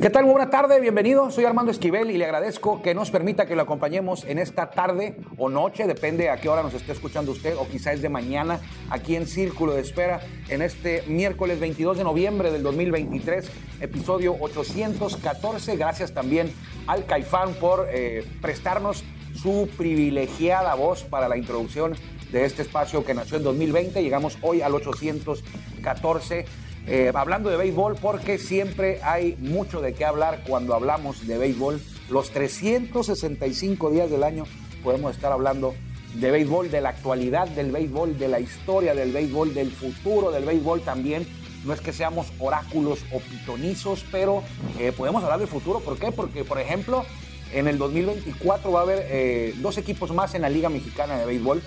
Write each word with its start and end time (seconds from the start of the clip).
¿Qué 0.00 0.10
tal? 0.10 0.26
Muy 0.26 0.34
buena 0.34 0.48
tarde, 0.48 0.78
bienvenido. 0.78 1.28
Soy 1.32 1.44
Armando 1.44 1.72
Esquivel 1.72 2.12
y 2.12 2.18
le 2.18 2.24
agradezco 2.24 2.82
que 2.82 2.94
nos 2.94 3.10
permita 3.10 3.46
que 3.46 3.56
lo 3.56 3.62
acompañemos 3.62 4.24
en 4.26 4.38
esta 4.38 4.70
tarde 4.70 5.16
o 5.36 5.48
noche, 5.48 5.88
depende 5.88 6.30
a 6.30 6.36
qué 6.36 6.48
hora 6.48 6.62
nos 6.62 6.72
esté 6.74 6.92
escuchando 6.92 7.32
usted, 7.32 7.56
o 7.56 7.66
quizás 7.66 7.94
es 7.94 8.02
de 8.02 8.08
mañana, 8.08 8.60
aquí 8.90 9.16
en 9.16 9.26
Círculo 9.26 9.72
de 9.72 9.80
Espera, 9.80 10.20
en 10.50 10.62
este 10.62 11.02
miércoles 11.08 11.58
22 11.58 11.98
de 11.98 12.04
noviembre 12.04 12.52
del 12.52 12.62
2023, 12.62 13.50
episodio 13.80 14.36
814. 14.38 15.76
Gracias 15.76 16.14
también 16.14 16.52
al 16.86 17.04
Caifán 17.04 17.54
por 17.54 17.88
eh, 17.90 18.24
prestarnos 18.40 19.02
su 19.34 19.68
privilegiada 19.76 20.76
voz 20.76 21.02
para 21.02 21.28
la 21.28 21.36
introducción 21.36 21.94
de 22.30 22.44
este 22.44 22.62
espacio 22.62 23.04
que 23.04 23.14
nació 23.14 23.38
en 23.38 23.42
2020. 23.42 24.00
Llegamos 24.00 24.38
hoy 24.42 24.62
al 24.62 24.76
814. 24.76 26.67
Eh, 26.90 27.12
hablando 27.14 27.50
de 27.50 27.58
béisbol, 27.58 27.96
porque 27.96 28.38
siempre 28.38 28.98
hay 29.02 29.36
mucho 29.40 29.82
de 29.82 29.92
qué 29.92 30.06
hablar 30.06 30.42
cuando 30.46 30.74
hablamos 30.74 31.26
de 31.26 31.36
béisbol. 31.36 31.82
Los 32.08 32.30
365 32.30 33.90
días 33.90 34.10
del 34.10 34.22
año 34.22 34.44
podemos 34.82 35.14
estar 35.14 35.30
hablando 35.30 35.74
de 36.14 36.30
béisbol, 36.30 36.70
de 36.70 36.80
la 36.80 36.88
actualidad 36.88 37.46
del 37.46 37.72
béisbol, 37.72 38.16
de 38.16 38.28
la 38.28 38.40
historia 38.40 38.94
del 38.94 39.12
béisbol, 39.12 39.52
del 39.52 39.70
futuro 39.70 40.30
del 40.30 40.46
béisbol 40.46 40.80
también. 40.80 41.26
No 41.66 41.74
es 41.74 41.82
que 41.82 41.92
seamos 41.92 42.32
oráculos 42.38 43.00
o 43.12 43.20
pitonizos, 43.20 44.06
pero 44.10 44.42
eh, 44.78 44.90
podemos 44.96 45.22
hablar 45.22 45.40
del 45.40 45.48
futuro. 45.48 45.80
¿Por 45.80 45.98
qué? 45.98 46.10
Porque, 46.10 46.42
por 46.42 46.58
ejemplo, 46.58 47.04
en 47.52 47.68
el 47.68 47.76
2024 47.76 48.72
va 48.72 48.80
a 48.80 48.82
haber 48.84 49.06
eh, 49.10 49.54
dos 49.58 49.76
equipos 49.76 50.10
más 50.14 50.34
en 50.34 50.40
la 50.40 50.48
Liga 50.48 50.70
Mexicana 50.70 51.18
de 51.18 51.26
Béisbol. 51.26 51.60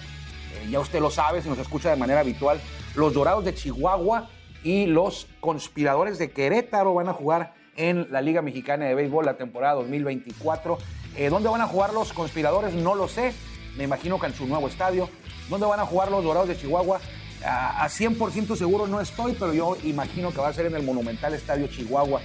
Ya 0.71 0.79
usted 0.79 0.99
lo 0.99 1.11
sabe, 1.11 1.43
si 1.43 1.49
nos 1.49 1.59
escucha 1.59 1.91
de 1.91 1.95
manera 1.95 2.21
habitual. 2.21 2.59
Los 2.95 3.13
Dorados 3.13 3.45
de 3.45 3.53
Chihuahua 3.53 4.27
y 4.63 4.85
los 4.85 5.27
conspiradores 5.39 6.17
de 6.17 6.31
Querétaro 6.31 6.93
van 6.93 7.09
a 7.09 7.13
jugar 7.13 7.53
en 7.75 8.07
la 8.11 8.21
Liga 8.21 8.41
Mexicana 8.41 8.85
de 8.85 8.95
Béisbol 8.95 9.25
la 9.25 9.37
temporada 9.37 9.75
2024. 9.75 10.77
Eh, 11.15 11.29
¿Dónde 11.29 11.49
van 11.49 11.61
a 11.61 11.67
jugar 11.67 11.93
los 11.93 12.13
conspiradores? 12.13 12.73
No 12.73 12.95
lo 12.95 13.07
sé. 13.07 13.33
Me 13.77 13.85
imagino 13.85 14.19
que 14.19 14.27
en 14.27 14.33
su 14.33 14.45
nuevo 14.45 14.67
estadio. 14.67 15.09
¿Dónde 15.49 15.65
van 15.65 15.79
a 15.79 15.85
jugar 15.85 16.11
los 16.11 16.23
Dorados 16.23 16.47
de 16.47 16.57
Chihuahua? 16.57 16.99
A, 17.43 17.83
a 17.83 17.89
100% 17.89 18.55
seguro 18.55 18.87
no 18.87 19.01
estoy, 19.01 19.33
pero 19.33 19.53
yo 19.53 19.75
imagino 19.83 20.31
que 20.31 20.37
va 20.37 20.49
a 20.49 20.53
ser 20.53 20.67
en 20.67 20.75
el 20.75 20.83
Monumental 20.83 21.33
Estadio 21.33 21.67
Chihuahua, 21.67 22.21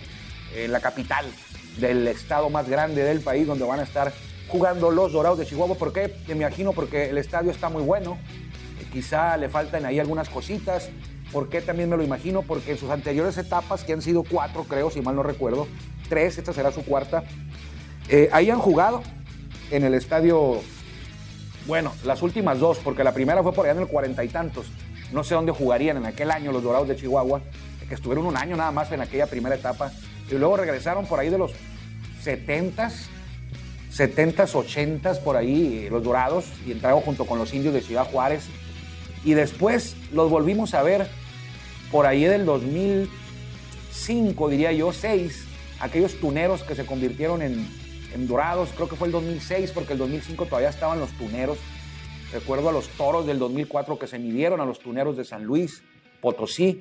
en 0.55 0.71
la 0.71 0.81
capital 0.81 1.25
del 1.79 2.07
estado 2.09 2.51
más 2.51 2.69
grande 2.69 3.03
del 3.03 3.21
país, 3.21 3.47
donde 3.47 3.65
van 3.65 3.81
a 3.81 3.85
estar 3.85 4.13
jugando 4.49 4.91
los 4.91 5.13
Dorados 5.13 5.39
de 5.39 5.47
Chihuahua. 5.47 5.77
¿Por 5.77 5.93
qué? 5.93 6.15
Me 6.29 6.35
imagino 6.35 6.73
porque 6.73 7.11
el 7.11 7.19
estadio 7.19 7.51
está 7.51 7.69
muy 7.69 7.83
bueno. 7.83 8.19
Eh, 8.81 8.87
quizá 8.93 9.37
le 9.37 9.49
faltan 9.49 9.85
ahí 9.85 9.99
algunas 9.99 10.29
cositas. 10.29 10.91
¿Por 11.33 11.49
qué 11.49 11.61
también 11.61 11.91
me 11.91 11.97
lo 11.97 12.03
imagino? 12.03 12.43
Porque 12.43 12.73
en 12.73 12.79
sus 12.79 12.91
anteriores 12.91 13.37
etapas, 13.39 13.85
que 13.85 13.93
han 13.93 14.03
sido 14.03 14.23
cuatro, 14.23 14.65
creo, 14.65 14.91
si 14.91 15.01
mal 15.01 15.17
no 15.17 15.23
recuerdo, 15.23 15.67
tres, 16.09 16.39
esta 16.39 16.53
será 16.53 16.73
su 16.73 16.85
cuarta, 16.85 17.25
eh, 18.09 18.29
ahí 18.33 18.51
han 18.51 18.59
jugado 18.59 19.03
en 19.71 19.85
el 19.85 19.95
estadio, 19.95 20.61
bueno, 21.67 21.93
las 22.05 22.23
últimas 22.23 22.59
dos, 22.59 22.79
porque 22.79 23.03
la 23.03 23.13
primera 23.13 23.43
fue 23.43 23.53
por 23.53 23.67
allá 23.67 23.75
en 23.75 23.83
el 23.83 23.89
cuarenta 23.89 24.25
y 24.25 24.29
tantos. 24.29 24.67
No 25.13 25.25
sé 25.25 25.35
dónde 25.35 25.53
jugarían 25.53 25.97
en 25.97 26.07
aquel 26.07 26.31
año 26.31 26.53
los 26.53 26.63
Dorados 26.63 26.89
de 26.89 26.97
Chihuahua, 26.97 27.41
que 27.89 27.95
estuvieron 27.95 28.27
un 28.27 28.37
año 28.37 28.57
nada 28.57 28.71
más 28.71 28.91
en 28.93 29.01
aquella 29.01 29.27
primera 29.27 29.55
etapa, 29.55 29.93
y 30.31 30.35
luego 30.35 30.57
regresaron 30.57 31.07
por 31.07 31.19
ahí 31.19 31.31
de 31.31 31.39
los 31.39 31.53
70s, 32.25 33.09
70s, 33.93 34.53
80s, 34.53 35.21
por 35.21 35.37
ahí, 35.37 35.87
eh, 35.87 35.91
los 35.91 36.03
Dorados, 36.03 36.47
y 36.67 36.73
entraron 36.73 37.01
junto 37.01 37.25
con 37.25 37.39
los 37.39 37.55
indios 37.55 37.75
de 37.75 37.81
Ciudad 37.81 38.05
Juárez. 38.05 38.49
Y 39.27 39.35
después 39.35 39.97
los 40.13 40.31
volvimos 40.31 40.73
a 40.73 40.83
ver 40.85 41.09
por 41.91 42.07
ahí 42.07 42.25
del 42.25 42.47
2005, 42.47 44.49
diría 44.49 44.73
yo, 44.73 44.93
6, 44.93 45.45
aquellos 45.81 46.15
tuneros 46.21 46.63
que 46.63 46.77
se 46.77 46.87
convirtieron 46.87 47.43
en, 47.43 47.69
en 48.15 48.29
dorados, 48.29 48.69
creo 48.75 48.89
que 48.89 48.95
fue 48.95 49.09
el 49.09 49.13
2006, 49.13 49.73
porque 49.73 49.95
el 49.95 49.99
2005 49.99 50.47
todavía 50.47 50.69
estaban 50.69 51.01
los 51.01 51.11
tuneros. 51.11 51.59
Recuerdo 52.33 52.69
a 52.69 52.73
los 52.73 52.87
toros 52.91 53.27
del 53.27 53.41
2004 53.41 53.99
que 53.99 54.07
se 54.07 54.21
midieron 54.21 54.61
a 54.61 54.65
los 54.65 54.79
tuneros 54.79 55.17
de 55.17 55.25
San 55.25 55.43
Luis, 55.43 55.83
Potosí, 56.21 56.81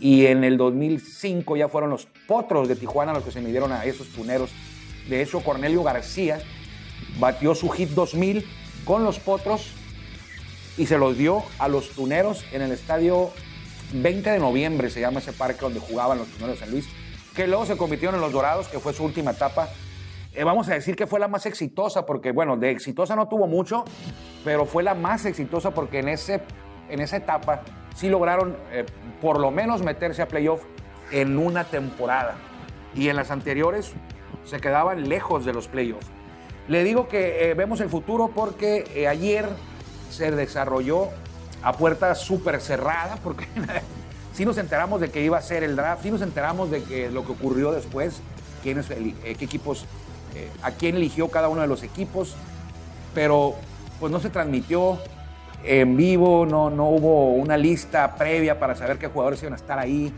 y 0.00 0.26
en 0.26 0.42
el 0.42 0.56
2005 0.56 1.56
ya 1.56 1.68
fueron 1.68 1.90
los 1.90 2.08
potros 2.26 2.66
de 2.66 2.74
Tijuana 2.74 3.12
los 3.12 3.22
que 3.22 3.30
se 3.30 3.40
midieron 3.40 3.70
a 3.70 3.84
esos 3.84 4.08
tuneros. 4.08 4.50
De 5.08 5.22
hecho, 5.22 5.38
Cornelio 5.38 5.84
García 5.84 6.40
batió 7.20 7.54
su 7.54 7.68
hit 7.68 7.90
2000 7.90 8.44
con 8.84 9.04
los 9.04 9.20
potros 9.20 9.70
y 10.76 10.86
se 10.86 10.98
los 10.98 11.16
dio 11.16 11.42
a 11.58 11.68
los 11.68 11.90
tuneros 11.90 12.44
en 12.52 12.62
el 12.62 12.72
estadio 12.72 13.30
20 13.92 14.30
de 14.30 14.38
noviembre, 14.38 14.90
se 14.90 15.00
llama 15.00 15.20
ese 15.20 15.32
parque 15.32 15.60
donde 15.60 15.80
jugaban 15.80 16.18
los 16.18 16.28
tuneros 16.28 16.58
de 16.58 16.64
San 16.64 16.70
Luis, 16.70 16.88
que 17.34 17.46
luego 17.46 17.66
se 17.66 17.76
convirtieron 17.76 18.14
en 18.16 18.20
los 18.20 18.32
Dorados, 18.32 18.68
que 18.68 18.78
fue 18.78 18.92
su 18.92 19.04
última 19.04 19.32
etapa. 19.32 19.68
Eh, 20.32 20.44
vamos 20.44 20.68
a 20.68 20.74
decir 20.74 20.96
que 20.96 21.06
fue 21.06 21.20
la 21.20 21.28
más 21.28 21.46
exitosa, 21.46 22.04
porque 22.04 22.32
bueno, 22.32 22.56
de 22.56 22.70
exitosa 22.70 23.16
no 23.16 23.28
tuvo 23.28 23.46
mucho, 23.46 23.84
pero 24.44 24.66
fue 24.66 24.82
la 24.82 24.94
más 24.94 25.24
exitosa 25.24 25.72
porque 25.72 26.00
en, 26.00 26.08
ese, 26.08 26.40
en 26.88 27.00
esa 27.00 27.16
etapa 27.16 27.62
sí 27.94 28.08
lograron 28.08 28.56
eh, 28.72 28.84
por 29.20 29.40
lo 29.40 29.50
menos 29.50 29.82
meterse 29.82 30.22
a 30.22 30.28
playoff 30.28 30.62
en 31.10 31.38
una 31.38 31.64
temporada. 31.64 32.36
Y 32.94 33.08
en 33.08 33.16
las 33.16 33.30
anteriores 33.30 33.92
se 34.44 34.60
quedaban 34.60 35.08
lejos 35.08 35.44
de 35.44 35.52
los 35.52 35.68
playoffs. 35.68 36.06
Le 36.68 36.82
digo 36.82 37.08
que 37.08 37.50
eh, 37.50 37.54
vemos 37.54 37.80
el 37.80 37.88
futuro 37.88 38.30
porque 38.34 38.84
eh, 38.94 39.06
ayer 39.06 39.48
se 40.10 40.30
desarrolló 40.30 41.08
a 41.62 41.72
puerta 41.72 42.14
súper 42.14 42.60
cerrada, 42.60 43.16
porque 43.22 43.46
sí 44.32 44.44
nos 44.44 44.58
enteramos 44.58 45.00
de 45.00 45.10
que 45.10 45.22
iba 45.22 45.38
a 45.38 45.42
ser 45.42 45.64
el 45.64 45.76
draft, 45.76 46.02
sí 46.02 46.10
nos 46.10 46.22
enteramos 46.22 46.70
de 46.70 46.82
que 46.82 47.10
lo 47.10 47.24
que 47.24 47.32
ocurrió 47.32 47.72
después, 47.72 48.20
eh, 48.64 49.36
qué 49.38 49.44
equipos, 49.44 49.86
eh, 50.34 50.50
a 50.62 50.72
quién 50.72 50.96
eligió 50.96 51.28
cada 51.28 51.48
uno 51.48 51.60
de 51.60 51.68
los 51.68 51.82
equipos, 51.82 52.36
pero 53.14 53.54
pues 54.00 54.12
no 54.12 54.20
se 54.20 54.30
transmitió 54.30 54.98
en 55.64 55.96
vivo, 55.96 56.46
no, 56.46 56.70
no 56.70 56.88
hubo 56.88 57.32
una 57.32 57.56
lista 57.56 58.14
previa 58.16 58.58
para 58.58 58.74
saber 58.74 58.98
qué 58.98 59.08
jugadores 59.08 59.40
iban 59.42 59.54
a 59.54 59.56
estar 59.56 59.78
ahí, 59.78 60.12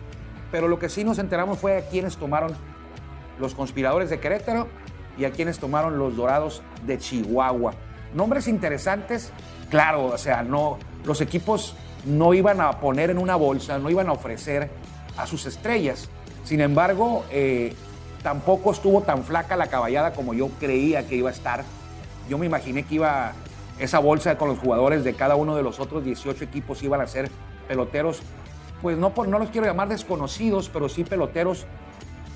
pero 0.51 0.69
lo 0.69 0.79
que 0.79 0.89
sí 0.89 1.05
nos 1.05 1.19
enteramos 1.19 1.59
fue 1.59 1.79
a 1.79 1.89
quiénes 1.89 2.17
tomaron 2.17 2.53
los 3.39 3.55
conspiradores 3.55 4.11
de 4.11 4.19
Querétaro 4.19 4.69
y 5.17 5.25
a 5.25 5.31
quienes 5.31 5.59
tomaron 5.59 5.99
los 5.99 6.17
dorados 6.17 6.63
de 6.87 6.99
Chihuahua. 6.99 7.75
Nombres 8.15 8.49
interesantes, 8.49 9.33
claro, 9.71 10.07
o 10.07 10.19
sea, 10.19 10.43
no, 10.43 10.79
los 11.05 11.21
equipos 11.21 11.75
no 12.05 12.35
iban 12.35 12.61
a 12.61 12.81
poner 12.81 13.11
en 13.11 13.19
una 13.19 13.37
bolsa, 13.37 13.79
no 13.79 13.91
iban 13.91 14.09
a 14.09 14.13
ofrecer 14.13 14.71
a 15.17 15.27
sus 15.27 15.47
estrellas. 15.47 16.09
Sin 16.45 16.61
embargo, 16.61 17.25
eh, 17.31 17.75
tampoco 18.23 18.73
estuvo 18.73 19.03
tan 19.03 19.25
flaca 19.25 19.57
la 19.57 19.67
caballada 19.67 20.13
como 20.13 20.35
yo 20.35 20.49
creía 20.61 21.07
que 21.07 21.17
iba 21.17 21.29
a 21.29 21.33
estar. 21.33 21.65
Yo 22.29 22.39
me 22.39 22.47
imaginé 22.47 22.85
que 22.85 22.97
iba 22.97 23.33
esa 23.79 23.99
bolsa 23.99 24.37
con 24.39 24.49
los 24.49 24.59
jugadores 24.59 25.05
de 25.05 25.15
cada 25.15 25.37
uno 25.37 25.55
de 25.55 25.63
los 25.63 25.81
otros 25.81 26.05
18 26.05 26.45
equipos 26.45 26.83
iban 26.83 27.01
a 27.01 27.07
ser 27.07 27.31
peloteros, 27.69 28.23
pues 28.83 28.97
no, 28.97 29.13
no 29.27 29.39
los 29.39 29.51
quiero 29.51 29.67
llamar 29.67 29.89
desconocidos, 29.89 30.69
pero 30.69 30.89
sí 30.89 31.05
peloteros 31.05 31.67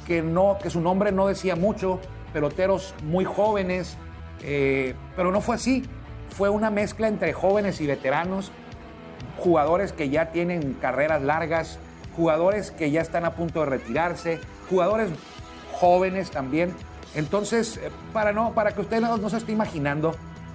que, 0.07 0.23
no, 0.23 0.59
que 0.63 0.71
su 0.71 0.81
nombre 0.81 1.13
no 1.13 1.27
decía 1.27 1.57
mucho, 1.57 2.01
peloteros 2.33 2.95
muy 3.05 3.25
jóvenes, 3.25 3.97
Eh, 4.43 4.95
pero 5.17 5.31
no 5.31 5.41
fue 5.41 5.57
así. 5.57 5.85
Fue 6.31 6.49
una 6.49 6.71
mezcla 6.71 7.09
entre 7.09 7.33
jóvenes 7.33 7.81
y 7.81 7.87
veteranos, 7.87 8.53
jugadores 9.39 9.93
que 9.93 10.09
ya 10.09 10.33
tienen 10.33 10.75
carreras 10.75 11.23
largas, 11.23 11.79
jugadores 12.17 12.71
que 12.71 12.91
ya 12.91 13.01
están 13.01 13.25
a 13.25 13.33
punto 13.35 13.61
de 13.61 13.67
retirarse, 13.67 14.41
jugadores 14.69 15.11
jóvenes 15.73 16.31
también. 16.31 16.75
Entonces, 17.15 17.77
eh, 17.77 17.91
para, 18.13 18.33
no, 18.33 18.55
para 18.55 18.73
que 18.73 18.81
usted 18.81 19.01
no, 19.01 19.29
se 19.29 19.37
esté 19.37 19.53
imaginando, 19.53 20.15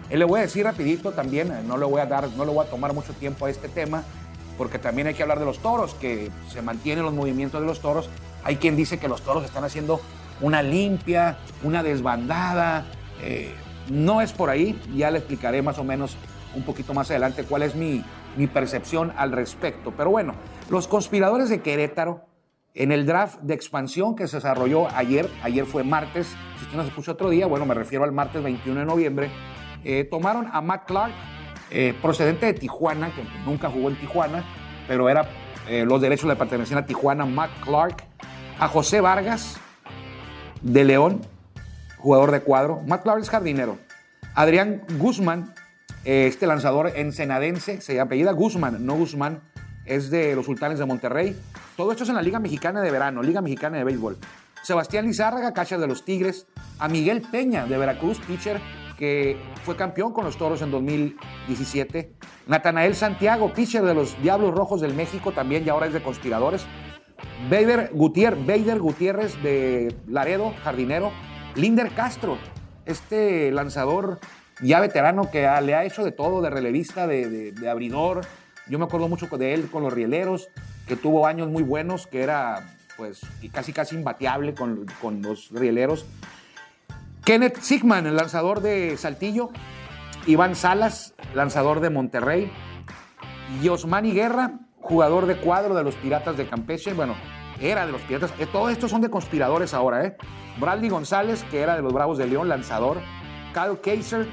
eh, 0.10 0.18
le 0.18 0.26
voy 0.26 0.40
a 0.40 0.44
decir 0.44 0.66
rapidito 0.66 1.12
también, 1.12 1.68
no 1.68 1.78
le 1.78 1.86
voy 1.86 2.02
a 2.02 2.06
dar, 2.06 2.30
no 2.32 2.46
le 2.46 2.52
voy 2.52 2.66
a 2.66 2.70
tomar 2.70 2.94
mucho 2.94 3.14
tiempo 3.14 3.46
a 3.46 3.50
este 3.50 3.70
tema, 3.70 4.04
porque 4.58 4.80
también 4.80 5.08
hay 5.08 5.14
que 5.14 5.22
hablar 5.22 5.40
de 5.40 5.46
los 5.46 5.60
toros, 5.60 5.94
que 5.94 6.32
se 6.50 6.62
mantienen 6.64 7.06
los 7.06 7.14
movimientos 7.14 7.62
de 7.62 7.68
los 7.68 7.80
toros. 7.80 8.10
Hay 8.44 8.56
quien 8.56 8.76
dice 8.76 8.98
que 8.98 9.08
los 9.08 9.22
toros 9.22 9.46
están 9.46 9.64
haciendo 9.64 10.02
una 10.42 10.64
limpia, 10.64 11.38
una 11.64 11.84
desbandada. 11.84 12.86
Eh, 13.22 13.54
no 13.90 14.22
es 14.22 14.34
por 14.34 14.50
ahí, 14.50 14.80
ya 14.96 15.12
le 15.12 15.20
explicaré 15.20 15.62
más 15.62 15.78
o 15.78 15.84
menos 15.84 16.18
un 16.56 16.64
poquito 16.64 16.94
más 16.94 17.10
adelante 17.12 17.44
cuál 17.44 17.64
es 17.64 17.76
mi, 17.76 18.04
percepción 18.54 19.14
al 19.18 19.32
respecto. 19.32 19.94
Pero 19.98 20.12
bueno, 20.12 20.34
los 20.70 20.88
conspiradores 20.88 21.50
de 21.50 21.62
Querétaro, 21.62 22.26
en 22.74 22.92
el 22.92 23.06
draft 23.06 23.40
de 23.42 23.56
expansión 23.56 24.16
que 24.16 24.28
se 24.28 24.38
desarrolló 24.38 24.88
ayer, 24.96 25.28
ayer 25.42 25.66
fue 25.66 25.84
martes, 25.84 26.28
si 26.58 26.66
usted 26.66 26.78
no 26.78 26.86
se 26.86 26.92
puso 26.92 27.14
otro 27.14 27.30
día, 27.30 27.48
bueno, 27.48 27.66
me 27.66 27.74
refiero 27.74 28.04
al 28.04 28.12
martes 28.12 28.44
21 28.44 28.82
de 28.82 28.86
noviembre, 28.86 29.32
eh, 29.84 30.04
tomaron 30.04 30.48
a 30.52 30.62
Matt 30.62 30.86
Clark, 30.86 31.14
eh, 31.72 31.96
procedente 32.02 32.46
de 32.46 32.54
Tijuana, 32.54 33.12
que 33.16 33.24
nunca 33.46 33.70
jugó 33.70 33.90
en 33.90 33.96
Tijuana, 33.96 34.44
pero 34.88 35.10
era 35.10 35.28
eh, 35.68 35.84
los 35.86 36.00
derechos 36.00 36.30
le 36.30 36.36
pertenecían 36.36 36.80
a 36.80 36.86
Tijuana, 36.86 37.26
Matt 37.26 37.52
Clark, 37.62 38.04
a 38.60 38.68
José 38.68 39.02
Vargas 39.02 39.60
de 40.62 40.84
León, 40.84 41.22
jugador 42.08 42.32
de 42.32 42.40
cuadro, 42.40 42.82
Matt 42.88 43.04
Clark 43.04 43.26
jardinero, 43.26 43.78
Adrián 44.34 44.82
Guzmán, 44.98 45.54
este 46.06 46.48
lanzador 46.48 46.94
ensenadense, 46.96 47.82
se 47.82 48.00
apellida 48.00 48.32
Guzmán, 48.32 48.86
no 48.86 48.94
Guzmán, 48.94 49.42
es 49.84 50.10
de 50.10 50.34
los 50.34 50.46
Sultanes 50.46 50.80
de 50.80 50.86
Monterrey. 50.86 51.38
Todo 51.76 51.92
esto 51.92 52.06
es 52.06 52.10
en 52.10 52.16
la 52.16 52.22
Liga 52.22 52.40
Mexicana 52.40 52.80
de 52.80 52.92
Verano, 52.92 53.22
Liga 53.22 53.42
Mexicana 53.42 53.78
de 53.78 53.84
Béisbol. 53.84 54.18
Sebastián 54.64 55.06
Lizárraga, 55.06 55.54
catcher 55.54 55.80
de 55.80 55.88
los 55.88 56.06
Tigres. 56.06 56.48
A 56.80 56.88
Miguel 56.88 57.24
Peña, 57.30 57.66
de 57.66 57.78
Veracruz, 57.78 58.20
pitcher, 58.20 58.62
que 58.98 59.38
fue 59.66 59.76
campeón 59.76 60.14
con 60.14 60.24
los 60.24 60.38
Toros 60.38 60.62
en 60.62 60.72
2017. 60.72 62.14
Natanael 62.48 62.96
Santiago, 62.96 63.52
pitcher 63.52 63.84
de 63.84 63.94
los 63.94 64.18
Diablos 64.22 64.56
Rojos 64.56 64.80
del 64.80 64.94
México, 64.94 65.34
también 65.34 65.66
y 65.66 65.70
ahora 65.70 65.88
es 65.88 65.94
de 65.94 66.02
Conspiradores. 66.02 66.66
Bader 67.52 67.90
Gutiérrez, 67.92 68.80
Gutiérrez 68.80 69.44
de 69.44 69.94
Laredo, 70.08 70.54
jardinero. 70.64 71.12
Linder 71.58 71.92
Castro, 71.94 72.38
este 72.86 73.52
lanzador 73.52 74.20
ya 74.62 74.80
veterano 74.80 75.32
que 75.32 75.50
le 75.64 75.76
ha 75.76 75.86
hecho 75.86 76.04
de 76.04 76.12
todo, 76.12 76.42
de 76.42 76.52
relevista, 76.52 77.08
de, 77.08 77.54
abridor. 77.70 78.22
Yo 78.68 78.78
me 78.78 78.86
acuerdo 78.86 79.08
mucho 79.08 79.26
de 79.26 79.54
él 79.56 79.70
con 79.70 79.82
los 79.82 79.92
rieleros, 79.92 80.50
que 80.88 80.96
tuvo 80.96 81.26
años 81.26 81.50
muy 81.50 81.64
buenos, 81.64 82.06
que 82.06 82.22
era 82.22 82.76
pues 82.96 83.22
casi 83.52 83.74
casi 83.74 83.96
imbateable 83.96 84.54
con, 84.54 84.86
con 85.02 85.22
los 85.24 85.50
rieleros. 85.52 86.06
Kenneth 87.26 87.60
Sigman, 87.60 88.06
el 88.06 88.16
lanzador 88.16 88.62
de 88.62 88.96
Saltillo. 88.98 89.50
Iván 90.28 90.56
Salas, 90.56 91.16
lanzador 91.34 91.80
de 91.80 91.90
Monterrey. 91.90 92.52
Yosmani 93.64 94.12
Guerra, 94.12 94.60
jugador 94.80 95.26
de 95.26 95.38
cuadro 95.38 95.74
de 95.74 95.84
los 95.84 95.96
Piratas 95.96 96.38
de 96.38 96.48
Campeche. 96.48 96.94
Bueno, 96.94 97.16
era 97.62 97.86
de 97.86 97.92
los 97.92 98.02
Piratas. 98.02 98.34
Eh, 98.40 98.48
todos 98.52 98.72
estos 98.72 98.92
son 98.92 99.02
de 99.02 99.10
conspiradores 99.10 99.74
ahora, 99.74 100.06
¿eh? 100.06 100.18
Bradley 100.60 100.90
González, 100.90 101.44
que 101.50 101.62
era 101.62 101.76
de 101.76 101.82
los 101.82 101.94
Bravos 101.94 102.18
de 102.18 102.28
León, 102.28 102.50
lanzador. 102.50 102.98
Kyle 103.54 103.80
Kaiser, 103.82 104.28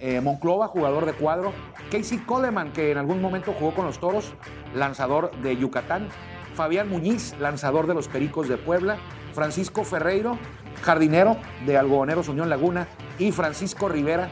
eh, 0.00 0.20
Monclova, 0.20 0.68
jugador 0.68 1.06
de 1.06 1.12
cuadro. 1.12 1.52
Casey 1.90 2.18
Coleman, 2.18 2.72
que 2.72 2.90
en 2.92 2.98
algún 2.98 3.20
momento 3.20 3.54
jugó 3.58 3.74
con 3.74 3.86
los 3.86 3.98
Toros, 3.98 4.32
lanzador 4.74 5.30
de 5.42 5.56
Yucatán. 5.56 6.08
Fabián 6.54 6.88
Muñiz, 6.88 7.34
lanzador 7.38 7.86
de 7.86 7.94
los 7.94 8.08
Pericos 8.08 8.48
de 8.48 8.56
Puebla. 8.56 8.96
Francisco 9.32 9.84
Ferreiro, 9.84 10.38
jardinero 10.82 11.36
de 11.66 11.76
Algodoneros 11.76 12.28
Unión 12.28 12.48
Laguna. 12.48 12.88
Y 13.18 13.32
Francisco 13.32 13.88
Rivera, 13.88 14.28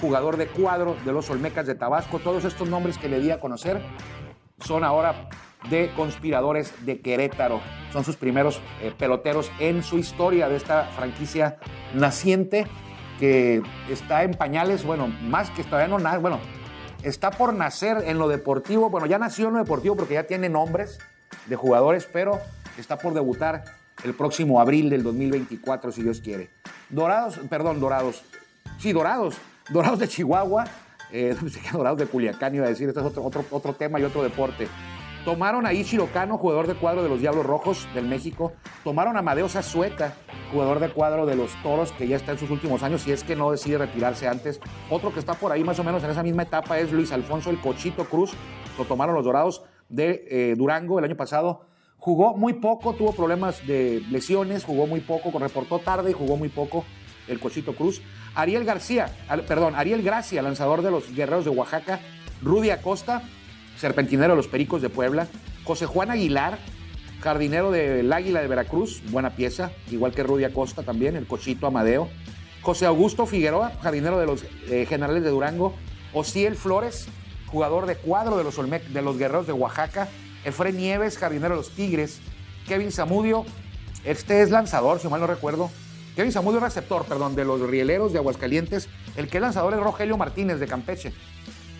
jugador 0.00 0.36
de 0.36 0.46
cuadro 0.46 0.96
de 1.04 1.12
los 1.12 1.28
Olmecas 1.30 1.66
de 1.66 1.74
Tabasco. 1.74 2.18
Todos 2.18 2.44
estos 2.44 2.68
nombres 2.68 2.98
que 2.98 3.08
le 3.08 3.20
di 3.20 3.30
a 3.30 3.40
conocer 3.40 3.82
son 4.60 4.84
ahora 4.84 5.28
de 5.68 5.92
conspiradores 5.94 6.72
de 6.86 7.00
Querétaro. 7.00 7.60
Son 7.92 8.04
sus 8.04 8.16
primeros 8.16 8.60
eh, 8.80 8.92
peloteros 8.96 9.50
en 9.58 9.82
su 9.82 9.98
historia 9.98 10.48
de 10.48 10.56
esta 10.56 10.84
franquicia 10.96 11.58
naciente 11.94 12.66
que 13.18 13.62
está 13.90 14.22
en 14.22 14.32
pañales, 14.32 14.84
bueno, 14.84 15.06
más 15.06 15.50
que 15.50 15.62
todavía 15.62 15.88
no 15.88 15.98
nada, 15.98 16.18
bueno, 16.18 16.40
está 17.02 17.30
por 17.30 17.52
nacer 17.52 18.02
en 18.06 18.18
lo 18.18 18.28
deportivo, 18.28 18.88
bueno, 18.88 19.06
ya 19.06 19.18
nació 19.18 19.48
en 19.48 19.54
lo 19.54 19.58
deportivo 19.58 19.94
porque 19.94 20.14
ya 20.14 20.24
tiene 20.24 20.48
nombres 20.48 20.98
de 21.46 21.56
jugadores, 21.56 22.08
pero 22.10 22.40
está 22.78 22.98
por 22.98 23.12
debutar 23.12 23.64
el 24.04 24.14
próximo 24.14 24.60
abril 24.60 24.88
del 24.88 25.02
2024, 25.02 25.92
si 25.92 26.02
Dios 26.02 26.20
quiere. 26.20 26.50
Dorados, 26.88 27.38
perdón, 27.50 27.80
Dorados, 27.80 28.22
sí, 28.78 28.92
Dorados, 28.92 29.36
Dorados 29.68 29.98
de 29.98 30.08
Chihuahua, 30.08 30.64
eh, 31.12 31.36
Dorados 31.72 31.98
de 31.98 32.06
Culiacán, 32.06 32.54
iba 32.54 32.66
a 32.66 32.68
decir, 32.68 32.88
este 32.88 33.00
es 33.00 33.06
otro, 33.06 33.74
tema 33.74 34.00
y 34.00 34.04
otro 34.04 34.22
deporte. 34.22 34.68
Tomaron 35.24 35.66
a 35.66 35.74
Ichiro 35.74 36.06
Kano, 36.06 36.38
jugador 36.38 36.66
de 36.66 36.74
cuadro 36.74 37.02
de 37.02 37.10
los 37.10 37.20
Diablos 37.20 37.44
Rojos 37.44 37.86
del 37.94 38.06
México. 38.06 38.52
Tomaron 38.84 39.18
a 39.18 39.22
Madeo 39.22 39.50
Zazueta, 39.50 40.14
jugador 40.50 40.80
de 40.80 40.88
cuadro 40.88 41.26
de 41.26 41.36
los 41.36 41.50
Toros, 41.62 41.92
que 41.92 42.08
ya 42.08 42.16
está 42.16 42.32
en 42.32 42.38
sus 42.38 42.48
últimos 42.48 42.82
años, 42.82 43.02
si 43.02 43.12
es 43.12 43.22
que 43.22 43.36
no 43.36 43.50
decide 43.50 43.76
retirarse 43.76 44.26
antes. 44.26 44.60
Otro 44.88 45.12
que 45.12 45.20
está 45.20 45.34
por 45.34 45.52
ahí 45.52 45.62
más 45.62 45.78
o 45.78 45.84
menos 45.84 46.02
en 46.04 46.10
esa 46.10 46.22
misma 46.22 46.44
etapa 46.44 46.78
es 46.78 46.90
Luis 46.90 47.12
Alfonso 47.12 47.50
el 47.50 47.60
Cochito 47.60 48.06
Cruz. 48.06 48.32
Lo 48.78 48.86
tomaron 48.86 49.14
los 49.14 49.24
Dorados 49.26 49.62
de 49.90 50.24
eh, 50.30 50.54
Durango 50.56 50.98
el 50.98 51.04
año 51.04 51.16
pasado. 51.16 51.66
Jugó 51.98 52.34
muy 52.34 52.54
poco, 52.54 52.94
tuvo 52.94 53.12
problemas 53.12 53.66
de 53.66 54.02
lesiones, 54.10 54.64
jugó 54.64 54.86
muy 54.86 55.00
poco, 55.00 55.38
reportó 55.38 55.80
tarde 55.80 56.12
y 56.12 56.14
jugó 56.14 56.38
muy 56.38 56.48
poco 56.48 56.86
el 57.28 57.38
Cochito 57.38 57.74
Cruz. 57.74 58.00
Ariel 58.34 58.64
García, 58.64 59.14
perdón, 59.46 59.74
Ariel 59.74 60.02
Gracia, 60.02 60.40
lanzador 60.40 60.80
de 60.80 60.90
los 60.90 61.14
Guerreros 61.14 61.44
de 61.44 61.50
Oaxaca. 61.50 62.00
Rudy 62.42 62.70
Acosta, 62.70 63.22
serpentinero 63.80 64.32
de 64.32 64.36
los 64.36 64.48
Pericos 64.48 64.82
de 64.82 64.90
Puebla. 64.90 65.26
José 65.64 65.86
Juan 65.86 66.10
Aguilar, 66.10 66.58
jardinero 67.20 67.70
del 67.70 68.12
Águila 68.12 68.42
de 68.42 68.48
Veracruz, 68.48 69.02
buena 69.10 69.30
pieza, 69.30 69.72
igual 69.90 70.12
que 70.12 70.22
Rudy 70.22 70.44
Acosta 70.44 70.82
también, 70.82 71.16
el 71.16 71.26
Cochito 71.26 71.66
Amadeo. 71.66 72.08
José 72.60 72.84
Augusto 72.84 73.24
Figueroa, 73.24 73.72
jardinero 73.82 74.18
de 74.18 74.26
los 74.26 74.44
eh, 74.68 74.84
Generales 74.86 75.22
de 75.22 75.30
Durango. 75.30 75.74
Ociel 76.12 76.56
Flores, 76.56 77.08
jugador 77.46 77.86
de 77.86 77.96
cuadro 77.96 78.36
de 78.36 78.44
los, 78.44 78.56
de 78.56 79.02
los 79.02 79.16
Guerreros 79.16 79.46
de 79.46 79.54
Oaxaca. 79.54 80.08
Efren 80.44 80.76
Nieves, 80.76 81.16
jardinero 81.16 81.54
de 81.54 81.60
los 81.60 81.70
Tigres. 81.70 82.20
Kevin 82.68 82.92
Zamudio, 82.92 83.46
este 84.04 84.42
es 84.42 84.50
lanzador, 84.50 85.00
si 85.00 85.08
mal 85.08 85.20
no 85.20 85.26
recuerdo. 85.26 85.70
Kevin 86.16 86.32
Zamudio, 86.32 86.60
receptor, 86.60 87.06
perdón, 87.06 87.34
de 87.34 87.46
los 87.46 87.60
Rieleros 87.60 88.12
de 88.12 88.18
Aguascalientes. 88.18 88.88
El 89.16 89.28
que 89.28 89.38
es 89.38 89.42
lanzador 89.42 89.72
es 89.72 89.80
Rogelio 89.80 90.18
Martínez 90.18 90.60
de 90.60 90.66
Campeche 90.66 91.14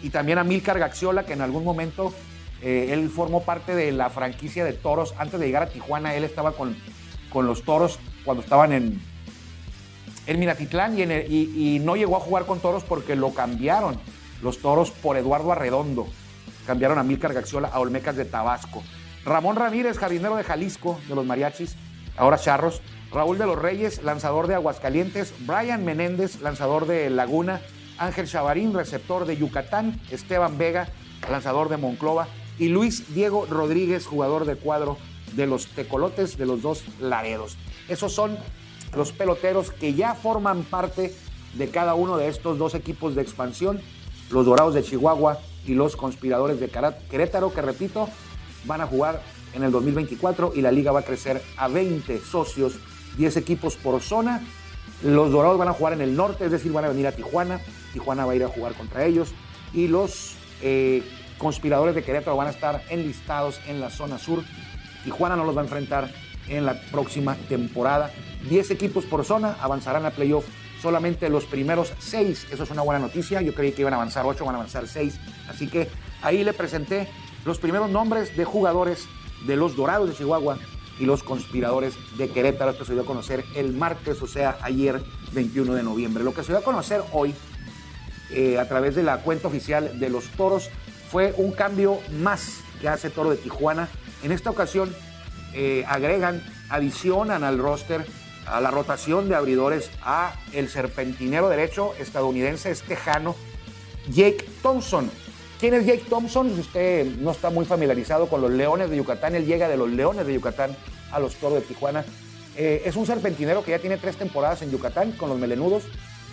y 0.02 0.10
también 0.10 0.38
a 0.38 0.44
Milcar 0.44 0.78
Gaxiola, 0.78 1.24
que 1.24 1.32
en 1.32 1.40
algún 1.40 1.64
momento 1.64 2.12
eh, 2.62 2.88
él 2.90 3.08
formó 3.10 3.42
parte 3.42 3.74
de 3.74 3.92
la 3.92 4.10
franquicia 4.10 4.64
de 4.64 4.72
toros. 4.72 5.14
Antes 5.18 5.40
de 5.40 5.46
llegar 5.46 5.62
a 5.62 5.68
Tijuana, 5.68 6.14
él 6.14 6.24
estaba 6.24 6.52
con, 6.52 6.76
con 7.30 7.46
los 7.46 7.64
toros 7.64 7.98
cuando 8.24 8.42
estaban 8.42 8.72
en, 8.72 9.00
en 10.26 10.40
Minatitlán 10.40 10.98
y, 10.98 11.02
y, 11.02 11.78
no 11.80 11.96
llegó 11.96 12.16
a 12.16 12.20
jugar 12.20 12.46
con 12.46 12.60
toros 12.60 12.84
porque 12.84 13.16
lo 13.16 13.32
cambiaron 13.32 13.98
los 14.42 14.58
toros 14.58 14.90
por 14.90 15.16
Eduardo 15.16 15.52
Arredondo. 15.52 16.06
Cambiaron 16.66 16.98
a 16.98 17.02
Milcar 17.02 17.32
Gaxiola 17.32 17.68
a 17.68 17.80
Olmecas 17.80 18.16
de 18.16 18.24
Tabasco. 18.24 18.82
Ramón 19.24 19.56
Ramírez, 19.56 19.98
jardinero 19.98 20.36
de 20.36 20.44
Jalisco, 20.44 20.98
de 21.08 21.14
los 21.14 21.26
mariachis, 21.26 21.76
ahora 22.16 22.38
charros. 22.38 22.80
Raúl 23.12 23.38
de 23.38 23.46
los 23.46 23.58
Reyes, 23.58 24.04
lanzador 24.04 24.46
de 24.46 24.54
Aguascalientes. 24.54 25.34
Brian 25.40 25.84
Menéndez, 25.84 26.40
lanzador 26.40 26.86
de 26.86 27.10
Laguna. 27.10 27.60
Ángel 28.00 28.26
Chavarín, 28.26 28.72
receptor 28.72 29.26
de 29.26 29.36
Yucatán, 29.36 30.00
Esteban 30.10 30.56
Vega, 30.56 30.88
lanzador 31.30 31.68
de 31.68 31.76
Monclova, 31.76 32.26
y 32.58 32.68
Luis 32.68 33.14
Diego 33.14 33.46
Rodríguez, 33.48 34.06
jugador 34.06 34.46
de 34.46 34.56
cuadro 34.56 34.96
de 35.34 35.46
los 35.46 35.66
Tecolotes 35.66 36.38
de 36.38 36.46
los 36.46 36.62
dos 36.62 36.82
Laredos. 36.98 37.58
Esos 37.88 38.12
son 38.12 38.38
los 38.96 39.12
peloteros 39.12 39.70
que 39.70 39.92
ya 39.92 40.14
forman 40.14 40.62
parte 40.62 41.14
de 41.54 41.68
cada 41.68 41.94
uno 41.94 42.16
de 42.16 42.28
estos 42.28 42.58
dos 42.58 42.74
equipos 42.74 43.14
de 43.14 43.22
expansión, 43.22 43.80
los 44.30 44.46
Dorados 44.46 44.74
de 44.74 44.82
Chihuahua 44.82 45.38
y 45.66 45.74
los 45.74 45.94
Conspiradores 45.94 46.58
de 46.58 46.70
Querétaro, 47.10 47.52
que 47.52 47.60
repito, 47.60 48.08
van 48.64 48.80
a 48.80 48.86
jugar 48.86 49.22
en 49.52 49.62
el 49.62 49.72
2024 49.72 50.52
y 50.54 50.62
la 50.62 50.72
liga 50.72 50.90
va 50.90 51.00
a 51.00 51.04
crecer 51.04 51.42
a 51.58 51.68
20 51.68 52.18
socios, 52.20 52.78
10 53.18 53.36
equipos 53.36 53.76
por 53.76 54.00
zona 54.00 54.40
los 55.02 55.30
Dorados 55.30 55.58
van 55.58 55.68
a 55.68 55.72
jugar 55.72 55.94
en 55.94 56.00
el 56.00 56.14
norte, 56.16 56.44
es 56.44 56.50
decir, 56.50 56.72
van 56.72 56.84
a 56.84 56.88
venir 56.88 57.06
a 57.06 57.12
Tijuana. 57.12 57.60
Tijuana 57.92 58.26
va 58.26 58.32
a 58.32 58.36
ir 58.36 58.44
a 58.44 58.48
jugar 58.48 58.74
contra 58.74 59.04
ellos. 59.04 59.32
Y 59.72 59.88
los 59.88 60.36
eh, 60.62 61.02
conspiradores 61.38 61.94
de 61.94 62.02
Querétaro 62.02 62.36
van 62.36 62.48
a 62.48 62.50
estar 62.50 62.82
enlistados 62.90 63.60
en 63.66 63.80
la 63.80 63.90
zona 63.90 64.18
sur. 64.18 64.42
Tijuana 65.04 65.36
no 65.36 65.44
los 65.44 65.56
va 65.56 65.62
a 65.62 65.64
enfrentar 65.64 66.10
en 66.48 66.66
la 66.66 66.80
próxima 66.90 67.36
temporada. 67.48 68.10
10 68.48 68.70
equipos 68.72 69.04
por 69.04 69.24
zona 69.24 69.56
avanzarán 69.60 70.04
a 70.04 70.10
playoff 70.10 70.44
solamente 70.80 71.28
los 71.28 71.44
primeros 71.44 71.92
seis. 71.98 72.46
Eso 72.50 72.64
es 72.64 72.70
una 72.70 72.82
buena 72.82 72.98
noticia. 72.98 73.40
Yo 73.40 73.54
creí 73.54 73.72
que 73.72 73.82
iban 73.82 73.94
a 73.94 73.96
avanzar 73.96 74.26
ocho, 74.26 74.44
van 74.44 74.54
a 74.54 74.58
avanzar 74.58 74.86
seis. 74.86 75.18
Así 75.48 75.68
que 75.68 75.88
ahí 76.22 76.44
le 76.44 76.52
presenté 76.52 77.08
los 77.44 77.58
primeros 77.58 77.90
nombres 77.90 78.36
de 78.36 78.44
jugadores 78.44 79.06
de 79.46 79.56
los 79.56 79.76
Dorados 79.76 80.10
de 80.10 80.14
Chihuahua 80.14 80.58
y 81.00 81.06
los 81.06 81.22
conspiradores 81.22 81.94
de 82.16 82.28
Querétaro. 82.28 82.70
Esto 82.70 82.84
se 82.84 82.92
dio 82.92 83.02
a 83.02 83.06
conocer 83.06 83.44
el 83.56 83.72
martes, 83.72 84.22
o 84.22 84.26
sea, 84.26 84.58
ayer 84.62 85.02
21 85.32 85.74
de 85.74 85.82
noviembre. 85.82 86.22
Lo 86.22 86.34
que 86.34 86.42
se 86.42 86.52
dio 86.52 86.58
a 86.58 86.62
conocer 86.62 87.02
hoy 87.12 87.34
eh, 88.30 88.58
a 88.58 88.68
través 88.68 88.94
de 88.94 89.02
la 89.02 89.22
cuenta 89.22 89.48
oficial 89.48 89.98
de 89.98 90.10
los 90.10 90.26
Toros 90.28 90.68
fue 91.10 91.34
un 91.38 91.52
cambio 91.52 91.98
más 92.20 92.60
que 92.80 92.88
hace 92.88 93.10
Toro 93.10 93.30
de 93.30 93.38
Tijuana. 93.38 93.88
En 94.22 94.30
esta 94.30 94.50
ocasión 94.50 94.94
eh, 95.54 95.84
agregan, 95.88 96.44
adicionan 96.68 97.42
al 97.42 97.58
roster, 97.58 98.06
a 98.46 98.60
la 98.60 98.70
rotación 98.70 99.28
de 99.28 99.34
abridores, 99.34 99.90
a 100.02 100.34
el 100.52 100.68
serpentinero 100.68 101.48
derecho 101.48 101.94
estadounidense, 101.98 102.70
es 102.70 102.82
tejano, 102.82 103.34
Jake 104.08 104.46
Thompson. 104.62 105.10
¿Quién 105.60 105.74
es 105.74 105.84
Jake 105.84 106.04
Thompson? 106.08 106.54
Si 106.54 106.60
usted 106.60 107.04
no 107.18 107.32
está 107.32 107.50
muy 107.50 107.66
familiarizado 107.66 108.30
con 108.30 108.40
los 108.40 108.50
Leones 108.50 108.88
de 108.88 108.96
Yucatán, 108.96 109.34
él 109.34 109.44
llega 109.44 109.68
de 109.68 109.76
los 109.76 109.90
Leones 109.90 110.26
de 110.26 110.32
Yucatán 110.32 110.74
a 111.12 111.20
los 111.20 111.34
Toros 111.34 111.60
de 111.60 111.66
Tijuana. 111.66 112.02
Eh, 112.56 112.80
es 112.86 112.96
un 112.96 113.04
serpentinero 113.04 113.62
que 113.62 113.72
ya 113.72 113.78
tiene 113.78 113.98
tres 113.98 114.16
temporadas 114.16 114.62
en 114.62 114.70
Yucatán 114.70 115.12
con 115.12 115.28
los 115.28 115.38
Melenudos. 115.38 115.84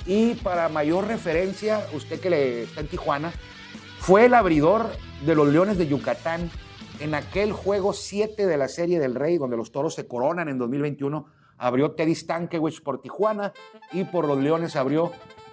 Y 0.06 0.36
para 0.36 0.70
mayor 0.70 1.08
referencia, 1.08 1.86
usted 1.94 2.22
que 2.22 2.64
está 2.64 2.80
en 2.80 2.88
Tijuana, 2.88 3.34
fue 4.00 4.28
el 4.28 4.34
abridor 4.34 4.92
de 5.26 5.36
los 5.36 5.50
Leones 5.50 5.78
de 5.78 5.88
Yucatán 5.88 6.50
en 7.02 7.14
aquel 7.14 7.52
juego 7.52 7.92
7 7.92 8.48
de 8.48 8.58
la 8.58 8.70
Serie 8.70 8.98
del 8.98 9.14
Rey, 9.14 9.38
donde 9.38 9.58
los 9.58 9.74
toros 9.74 9.94
se 9.94 10.08
coronan 10.08 10.48
en 10.48 10.58
2021. 10.58 11.26
Abrió 11.58 11.92
Teddy 11.92 12.16
Stankiewicz 12.16 12.80
por 12.80 13.02
Tijuana 13.02 13.52
y 13.92 14.06
por 14.06 14.26
los 14.26 14.38
Leones 14.38 14.78
abrió 14.78 15.12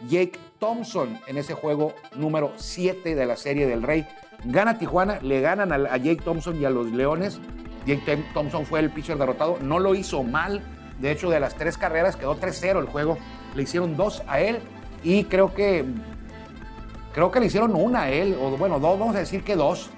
Jake 0.08 0.38
Thompson 0.58 1.20
en 1.26 1.36
ese 1.36 1.54
juego 1.54 1.94
número 2.16 2.52
7 2.56 3.14
de 3.14 3.26
la 3.26 3.36
Serie 3.36 3.66
del 3.66 3.82
Rey. 3.82 4.06
Gana 4.44 4.78
Tijuana, 4.78 5.18
le 5.22 5.40
ganan 5.40 5.72
a, 5.72 5.96
Jake 5.96 6.22
Thompson 6.24 6.60
y 6.60 6.64
a 6.64 6.70
los 6.70 6.86
Leones. 6.86 7.40
Jake 7.86 8.24
Thompson 8.32 8.66
fue 8.66 8.80
el 8.80 8.90
pitcher 8.90 9.18
derrotado, 9.18 9.58
no 9.60 9.78
lo 9.78 9.94
hizo 9.94 10.22
mal. 10.22 10.62
De 11.00 11.10
hecho, 11.10 11.30
de 11.30 11.40
las 11.40 11.54
tres 11.54 11.76
carreras 11.76 12.16
quedó 12.16 12.36
3-0 12.36 12.78
el 12.78 12.86
juego. 12.86 13.18
Le 13.54 13.62
hicieron 13.62 13.96
dos 13.96 14.22
a 14.26 14.40
él 14.40 14.58
y 15.02 15.24
creo 15.24 15.54
que 15.54 15.84
creo 17.12 17.30
que 17.30 17.40
le 17.40 17.46
hicieron 17.46 17.74
una 17.74 18.02
a 18.02 18.10
él, 18.10 18.36
o 18.40 18.50
bueno, 18.56 18.80
dos, 18.80 18.98
vamos 18.98 19.14
a 19.16 19.20
decir 19.20 19.44
que 19.44 19.54
dos. 19.56 19.90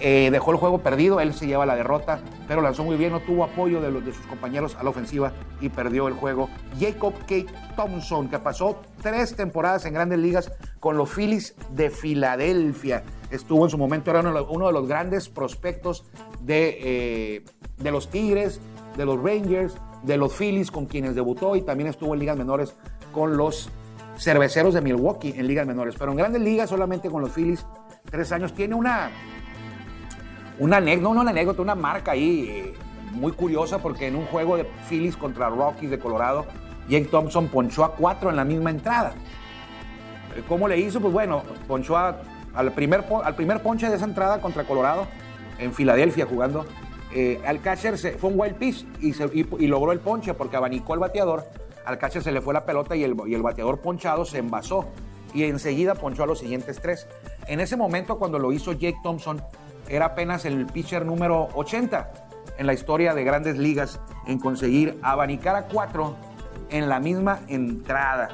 Eh, 0.00 0.28
dejó 0.30 0.52
el 0.52 0.58
juego 0.58 0.78
perdido, 0.78 1.20
él 1.20 1.34
se 1.34 1.46
lleva 1.46 1.66
la 1.66 1.74
derrota, 1.74 2.20
pero 2.46 2.62
lanzó 2.62 2.84
muy 2.84 2.96
bien, 2.96 3.12
no 3.12 3.20
tuvo 3.20 3.44
apoyo 3.44 3.80
de, 3.80 3.90
los, 3.90 4.04
de 4.04 4.12
sus 4.12 4.24
compañeros 4.26 4.76
a 4.76 4.84
la 4.84 4.90
ofensiva 4.90 5.32
y 5.60 5.68
perdió 5.68 6.06
el 6.06 6.14
juego. 6.14 6.48
Jacob 6.78 7.14
Kate 7.20 7.46
Thompson, 7.76 8.28
que 8.28 8.38
pasó 8.38 8.80
tres 9.02 9.34
temporadas 9.34 9.84
en 9.86 9.94
grandes 9.94 10.20
ligas 10.20 10.52
con 10.78 10.96
los 10.96 11.10
Phillies 11.10 11.54
de 11.70 11.90
Filadelfia. 11.90 13.02
Estuvo 13.30 13.64
en 13.64 13.70
su 13.70 13.78
momento, 13.78 14.10
era 14.10 14.20
uno, 14.20 14.66
de 14.68 14.72
los 14.72 14.86
grandes 14.86 15.28
prospectos 15.28 16.04
de, 16.40 16.78
eh, 16.80 17.44
de 17.78 17.90
los 17.90 18.08
Tigres, 18.08 18.60
de 18.96 19.04
los 19.04 19.20
Rangers, 19.20 19.76
de 20.02 20.16
los 20.16 20.32
Phillies 20.32 20.70
con 20.70 20.86
quienes 20.86 21.14
debutó 21.14 21.56
y 21.56 21.62
también 21.62 21.88
estuvo 21.88 22.14
en 22.14 22.20
ligas 22.20 22.36
menores 22.36 22.74
con 23.12 23.36
los 23.36 23.68
cerveceros 24.16 24.74
de 24.74 24.80
Milwaukee 24.80 25.34
en 25.36 25.46
ligas 25.46 25.66
menores. 25.66 25.94
Pero 25.98 26.12
en 26.12 26.18
grandes 26.18 26.42
ligas 26.42 26.70
solamente 26.70 27.10
con 27.10 27.22
los 27.22 27.32
Phillies, 27.32 27.64
tres 28.10 28.32
años. 28.32 28.52
Tiene 28.52 28.74
una, 28.74 29.10
una 30.58 30.78
anécdota, 30.78 31.14
no 31.14 31.20
una 31.20 31.30
anécdota, 31.30 31.62
una 31.62 31.74
marca 31.74 32.12
ahí 32.12 32.48
eh, 32.48 32.74
muy 33.12 33.32
curiosa 33.32 33.78
porque 33.78 34.06
en 34.06 34.16
un 34.16 34.26
juego 34.26 34.56
de 34.56 34.64
Phillies 34.88 35.16
contra 35.16 35.48
Rockies 35.48 35.90
de 35.90 35.98
Colorado, 35.98 36.46
Jake 36.88 37.06
Thompson 37.06 37.48
ponchó 37.48 37.84
a 37.84 37.94
cuatro 37.94 38.30
en 38.30 38.36
la 38.36 38.44
misma 38.44 38.70
entrada. 38.70 39.12
Eh, 40.36 40.42
¿Cómo 40.48 40.68
le 40.68 40.78
hizo? 40.78 41.00
Pues 41.00 41.12
bueno, 41.12 41.42
ponchó 41.66 41.96
al, 41.96 42.72
primer, 42.74 43.04
al 43.24 43.34
primer 43.34 43.62
ponche 43.62 43.88
de 43.88 43.96
esa 43.96 44.04
entrada 44.04 44.40
contra 44.40 44.64
Colorado 44.64 45.06
en 45.58 45.72
Filadelfia 45.72 46.26
jugando 46.26 46.64
eh, 47.14 47.40
al 47.46 47.62
catcher 47.62 47.96
fue 48.18 48.30
un 48.30 48.38
wild 48.38 48.56
pitch 48.56 48.86
y, 49.00 49.66
logró 49.66 49.92
el 49.92 50.00
ponche 50.00 50.34
porque 50.34 50.56
abanicó 50.56 50.94
el 50.94 51.00
bateador. 51.00 51.44
Al 51.84 51.98
catcher 51.98 52.22
se 52.22 52.32
le 52.32 52.40
fue 52.40 52.52
la 52.52 52.66
pelota 52.66 52.96
y 52.96 53.04
el, 53.04 53.16
y 53.26 53.34
el 53.34 53.42
bateador 53.42 53.80
ponchado 53.80 54.24
se 54.24 54.38
envasó 54.38 54.86
y 55.32 55.44
enseguida 55.44 55.94
ponchó 55.94 56.24
a 56.24 56.26
los 56.26 56.38
siguientes 56.38 56.80
tres. 56.82 57.06
En 57.46 57.60
ese 57.60 57.76
momento, 57.76 58.18
cuando 58.18 58.38
lo 58.38 58.52
hizo 58.52 58.72
Jake 58.72 58.98
Thompson, 59.02 59.42
era 59.88 60.06
apenas 60.06 60.44
el 60.44 60.66
pitcher 60.66 61.04
número 61.04 61.48
80 61.54 62.12
en 62.58 62.66
la 62.66 62.74
historia 62.74 63.14
de 63.14 63.24
grandes 63.24 63.56
ligas 63.56 64.00
en 64.26 64.38
conseguir 64.38 64.98
abanicar 65.02 65.56
a 65.56 65.66
cuatro 65.66 66.16
en 66.70 66.88
la 66.88 67.00
misma 67.00 67.40
entrada. 67.48 68.28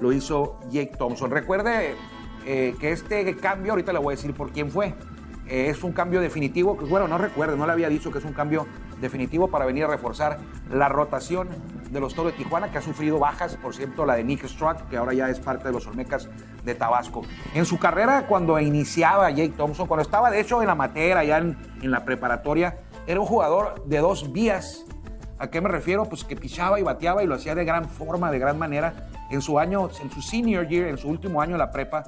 Lo 0.00 0.12
hizo 0.12 0.58
Jake 0.70 0.92
Thompson. 0.98 1.30
Recuerde 1.30 1.94
eh, 2.46 2.74
que 2.80 2.92
este 2.92 3.36
cambio, 3.36 3.72
ahorita 3.72 3.92
le 3.92 3.98
voy 3.98 4.14
a 4.14 4.16
decir 4.16 4.34
por 4.34 4.52
quién 4.52 4.70
fue. 4.70 4.94
Eh, 5.46 5.68
es 5.68 5.82
un 5.82 5.92
cambio 5.92 6.20
definitivo, 6.20 6.74
bueno, 6.74 7.08
no 7.08 7.18
recuerde, 7.18 7.56
no 7.56 7.66
le 7.66 7.72
había 7.72 7.88
dicho 7.88 8.10
que 8.10 8.18
es 8.18 8.24
un 8.24 8.32
cambio 8.32 8.66
definitivo 9.00 9.48
para 9.48 9.64
venir 9.64 9.84
a 9.84 9.86
reforzar 9.88 10.38
la 10.70 10.88
rotación 10.88 11.48
de 11.90 12.00
los 12.00 12.14
Toros 12.14 12.32
de 12.32 12.38
Tijuana, 12.38 12.70
que 12.70 12.78
ha 12.78 12.82
sufrido 12.82 13.18
bajas, 13.18 13.56
por 13.56 13.74
cierto, 13.74 14.06
la 14.06 14.14
de 14.14 14.24
Nick 14.24 14.46
Struck, 14.46 14.88
que 14.88 14.96
ahora 14.96 15.12
ya 15.12 15.28
es 15.28 15.40
parte 15.40 15.68
de 15.68 15.72
los 15.72 15.86
Olmecas 15.86 16.28
de 16.64 16.74
Tabasco. 16.74 17.22
En 17.54 17.64
su 17.66 17.78
carrera, 17.78 18.26
cuando 18.26 18.58
iniciaba 18.60 19.30
Jake 19.30 19.54
Thompson, 19.56 19.86
cuando 19.86 20.02
estaba 20.02 20.30
de 20.30 20.40
hecho 20.40 20.60
en 20.60 20.68
la 20.68 20.74
matera, 20.74 21.24
ya 21.24 21.38
en, 21.38 21.56
en 21.82 21.90
la 21.90 22.04
preparatoria, 22.04 22.78
era 23.06 23.18
un 23.18 23.26
jugador 23.26 23.84
de 23.86 23.98
dos 23.98 24.32
vías. 24.32 24.84
¿A 25.38 25.48
qué 25.48 25.60
me 25.60 25.68
refiero? 25.68 26.04
Pues 26.04 26.22
que 26.22 26.36
pichaba 26.36 26.78
y 26.78 26.82
bateaba 26.82 27.24
y 27.24 27.26
lo 27.26 27.34
hacía 27.34 27.54
de 27.54 27.64
gran 27.64 27.88
forma, 27.88 28.30
de 28.30 28.38
gran 28.38 28.58
manera. 28.58 29.08
En 29.30 29.40
su 29.40 29.58
año, 29.58 29.88
en 30.00 30.10
su 30.10 30.22
senior 30.22 30.68
year, 30.68 30.86
en 30.86 30.98
su 30.98 31.08
último 31.08 31.40
año 31.40 31.52
en 31.52 31.58
la 31.58 31.70
prepa, 31.70 32.04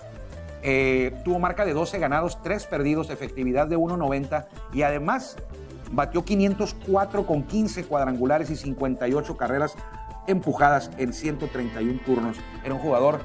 eh, 0.63 1.13
tuvo 1.25 1.41
marca 1.41 1.65
de 1.65 1.73
12 1.73 1.99
ganados, 1.99 2.41
3 2.43 2.67
perdidos, 2.67 3.11
efectividad 3.11 3.67
de 3.67 3.77
1.90 3.77 4.47
y 4.73 4.83
además 4.83 5.37
batió 5.93 6.25
504 6.25 7.27
con 7.27 7.45
15 7.45 7.85
cuadrangulares 7.85 8.51
y 8.51 8.57
58 8.57 9.37
carreras 9.37 9.75
empujadas 10.27 10.91
en 10.99 11.13
131 11.13 12.01
turnos. 12.05 12.37
Era 12.65 12.75
un 12.75 12.81
jugador 12.81 13.21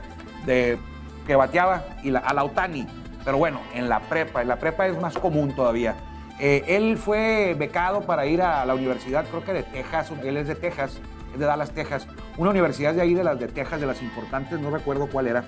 que 0.45 1.36
bateaba 1.36 1.83
a 2.24 2.33
la 2.33 2.43
Otani, 2.43 2.88
pero 3.25 3.38
bueno, 3.38 3.59
en 3.74 3.89
la 3.89 4.00
prepa, 4.00 4.41
en 4.41 4.47
la 4.47 4.57
prepa 4.57 4.88
es 4.88 5.00
más 5.00 5.17
común 5.17 5.53
todavía. 5.53 5.95
Eh, 6.39 6.63
él 6.67 6.97
fue 6.97 7.55
becado 7.57 8.01
para 8.01 8.25
ir 8.25 8.41
a 8.41 8.63
la 8.65 8.75
universidad, 8.75 9.25
creo 9.25 9.43
que 9.43 9.53
de 9.53 9.63
Texas, 9.63 10.12
él 10.24 10.38
es 10.38 10.47
de 10.47 10.55
Texas, 10.55 11.00
es 11.33 11.39
de 11.39 11.45
Dallas, 11.45 11.71
Texas, 11.71 12.07
una 12.38 12.51
universidad 12.51 12.93
de 12.93 13.01
ahí, 13.01 13.15
de 13.15 13.24
las 13.24 13.39
de 13.39 13.47
Texas, 13.47 13.81
de 13.81 13.88
las 13.88 14.01
importantes, 14.03 14.59
no 14.59 14.69
recuerdo 14.69 15.07
cuál 15.07 15.27
era, 15.27 15.43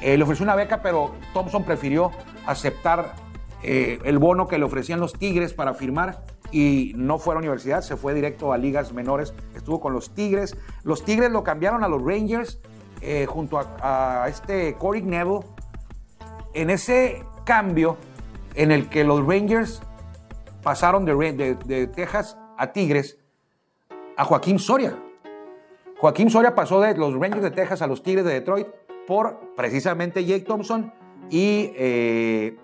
eh, 0.00 0.16
le 0.16 0.22
ofreció 0.22 0.44
una 0.44 0.54
beca, 0.54 0.82
pero 0.82 1.14
Thompson 1.32 1.64
prefirió 1.64 2.10
aceptar 2.46 3.14
eh, 3.62 3.98
el 4.04 4.18
bono 4.18 4.48
que 4.48 4.58
le 4.58 4.64
ofrecían 4.64 5.00
los 5.00 5.12
Tigres 5.12 5.52
para 5.52 5.74
firmar 5.74 6.24
y 6.50 6.92
no 6.96 7.18
fue 7.18 7.32
a 7.32 7.36
la 7.36 7.40
universidad, 7.40 7.82
se 7.82 7.96
fue 7.96 8.14
directo 8.14 8.52
a 8.52 8.58
ligas 8.58 8.92
menores, 8.92 9.34
estuvo 9.54 9.80
con 9.80 9.92
los 9.92 10.14
Tigres. 10.14 10.56
Los 10.82 11.04
Tigres 11.04 11.30
lo 11.30 11.44
cambiaron 11.44 11.84
a 11.84 11.88
los 11.88 12.02
Rangers 12.02 12.60
eh, 13.00 13.26
junto 13.26 13.58
a, 13.58 14.26
este 14.28 14.74
Corey 14.74 15.02
Neville. 15.02 15.40
En 16.54 16.70
ese 16.70 17.24
cambio 17.44 17.96
en 18.54 18.72
el 18.72 18.88
que 18.88 19.04
los 19.04 19.24
Rangers 19.24 19.82
pasaron 20.62 21.04
de, 21.04 21.56
de 21.64 21.86
Texas 21.86 22.36
a 22.58 22.72
Tigres, 22.72 23.18
a 24.16 24.24
Joaquín 24.24 24.58
Soria. 24.58 24.98
Joaquín 25.98 26.30
Soria 26.30 26.54
pasó 26.54 26.80
de 26.80 26.96
los 26.96 27.12
Rangers 27.14 27.42
de 27.42 27.50
Texas 27.50 27.82
a 27.82 27.86
los 27.86 28.02
Tigres 28.02 28.24
de 28.24 28.32
Detroit 28.32 28.66
por 29.06 29.54
precisamente 29.56 30.24
Jake 30.24 30.44
Thompson 30.44 30.92
y 31.30 31.72
eh, 31.74 32.56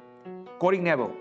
Corey 0.59 0.81
Neville. 0.81 1.15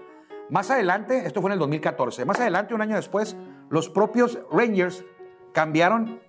Más 0.49 0.69
adelante, 0.69 1.25
esto 1.25 1.41
fue 1.41 1.49
en 1.49 1.53
el 1.53 1.59
2014, 1.59 2.25
más 2.25 2.39
adelante, 2.39 2.73
un 2.73 2.81
año 2.81 2.95
después, 2.95 3.35
los 3.69 3.89
propios 3.89 4.39
Rangers 4.51 5.03
cambiaron 5.53 6.19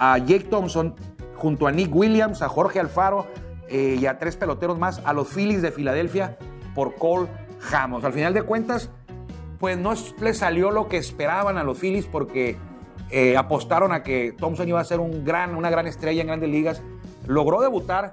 a 0.00 0.18
Jake 0.18 0.46
Thompson 0.50 0.94
junto 1.36 1.66
a 1.66 1.72
Nick 1.72 1.94
Williams, 1.94 2.42
a 2.42 2.48
Jorge 2.48 2.80
Alfaro 2.80 3.26
eh, 3.68 3.96
y 4.00 4.06
a 4.06 4.18
tres 4.18 4.36
peloteros 4.36 4.78
más 4.78 5.00
a 5.04 5.12
los 5.12 5.28
Phillies 5.28 5.62
de 5.62 5.70
Filadelfia 5.70 6.38
por 6.74 6.96
Cole 6.96 7.28
Hammonds. 7.72 8.04
Al 8.04 8.12
final 8.12 8.34
de 8.34 8.42
cuentas, 8.42 8.90
pues 9.60 9.78
no 9.78 9.94
les 10.20 10.38
salió 10.38 10.70
lo 10.70 10.88
que 10.88 10.96
esperaban 10.96 11.56
a 11.56 11.62
los 11.62 11.78
Phillies 11.78 12.06
porque 12.06 12.56
eh, 13.10 13.36
apostaron 13.36 13.92
a 13.92 14.02
que 14.02 14.34
Thompson 14.36 14.68
iba 14.68 14.80
a 14.80 14.84
ser 14.84 14.98
un 14.98 15.24
gran, 15.24 15.54
una 15.54 15.70
gran 15.70 15.86
estrella 15.86 16.20
en 16.20 16.26
grandes 16.26 16.50
ligas 16.50 16.82
Logró 17.26 17.60
debutar, 17.60 18.12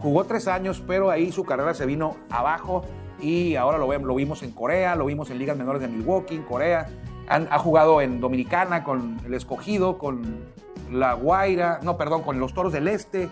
jugó 0.00 0.24
tres 0.24 0.46
años, 0.46 0.82
pero 0.86 1.10
ahí 1.10 1.32
su 1.32 1.44
carrera 1.44 1.74
se 1.74 1.86
vino 1.86 2.16
abajo 2.28 2.84
y 3.20 3.56
ahora 3.56 3.78
lo, 3.78 3.92
lo 3.98 4.14
vimos 4.14 4.42
en 4.42 4.52
Corea, 4.52 4.94
lo 4.96 5.06
vimos 5.06 5.30
en 5.30 5.38
ligas 5.38 5.56
menores 5.56 5.82
de 5.82 5.88
Milwaukee, 5.88 6.36
en 6.36 6.42
Corea. 6.42 6.88
ha 7.28 7.58
jugado 7.58 8.00
en 8.00 8.20
Dominicana 8.20 8.82
con 8.84 9.20
el 9.24 9.34
Escogido, 9.34 9.98
con 9.98 10.22
la 10.90 11.14
Guaira, 11.14 11.80
no, 11.82 11.96
perdón, 11.96 12.22
con 12.22 12.40
los 12.40 12.54
Toros 12.54 12.72
del 12.72 12.88
Este, 12.88 13.28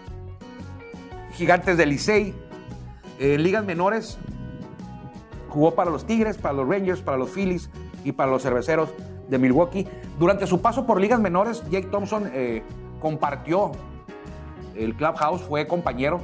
Gigantes 1.33 1.76
del 1.76 1.90
Licey. 1.90 2.35
En 3.18 3.42
ligas 3.42 3.64
menores 3.64 4.18
jugó 5.49 5.75
para 5.75 5.90
los 5.90 6.07
Tigres, 6.07 6.38
para 6.38 6.54
los 6.54 6.68
Rangers, 6.68 7.00
para 7.00 7.16
los 7.16 7.30
Phillies 7.30 7.71
y 8.04 8.12
para 8.12 8.30
los 8.30 8.42
Cerveceros 8.42 8.90
de 9.28 9.38
Milwaukee. 9.38 9.87
Durante 10.18 10.47
su 10.47 10.61
paso 10.61 10.87
por 10.87 11.00
ligas 11.00 11.21
menores, 11.21 11.62
Jake 11.71 11.88
Thompson 11.88 12.30
eh, 12.33 12.62
compartió 13.00 13.73
el 14.76 14.95
Clubhouse, 14.95 15.42
fue 15.42 15.66
compañero 15.66 16.21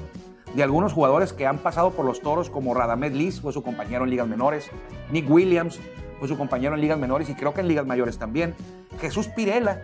de 0.55 0.63
algunos 0.63 0.93
jugadores 0.93 1.33
que 1.33 1.47
han 1.47 1.59
pasado 1.59 1.91
por 1.91 2.05
los 2.05 2.21
toros, 2.21 2.49
como 2.49 2.75
Radamés 2.75 3.13
Liz, 3.13 3.41
fue 3.41 3.53
su 3.53 3.63
compañero 3.63 4.05
en 4.05 4.11
ligas 4.11 4.29
menores, 4.29 4.71
Nick 5.11 5.29
Williams 5.29 5.81
fue 6.19 6.29
su 6.29 6.39
compañero 6.39 6.75
en 6.75 6.81
ligas 6.81 6.99
menores 6.99 7.29
y 7.29 7.35
creo 7.35 7.53
que 7.53 7.61
en 7.61 7.69
ligas 7.69 7.87
mayores 7.87 8.19
también. 8.19 8.55
Jesús 9.01 9.29
Pirela 9.29 9.81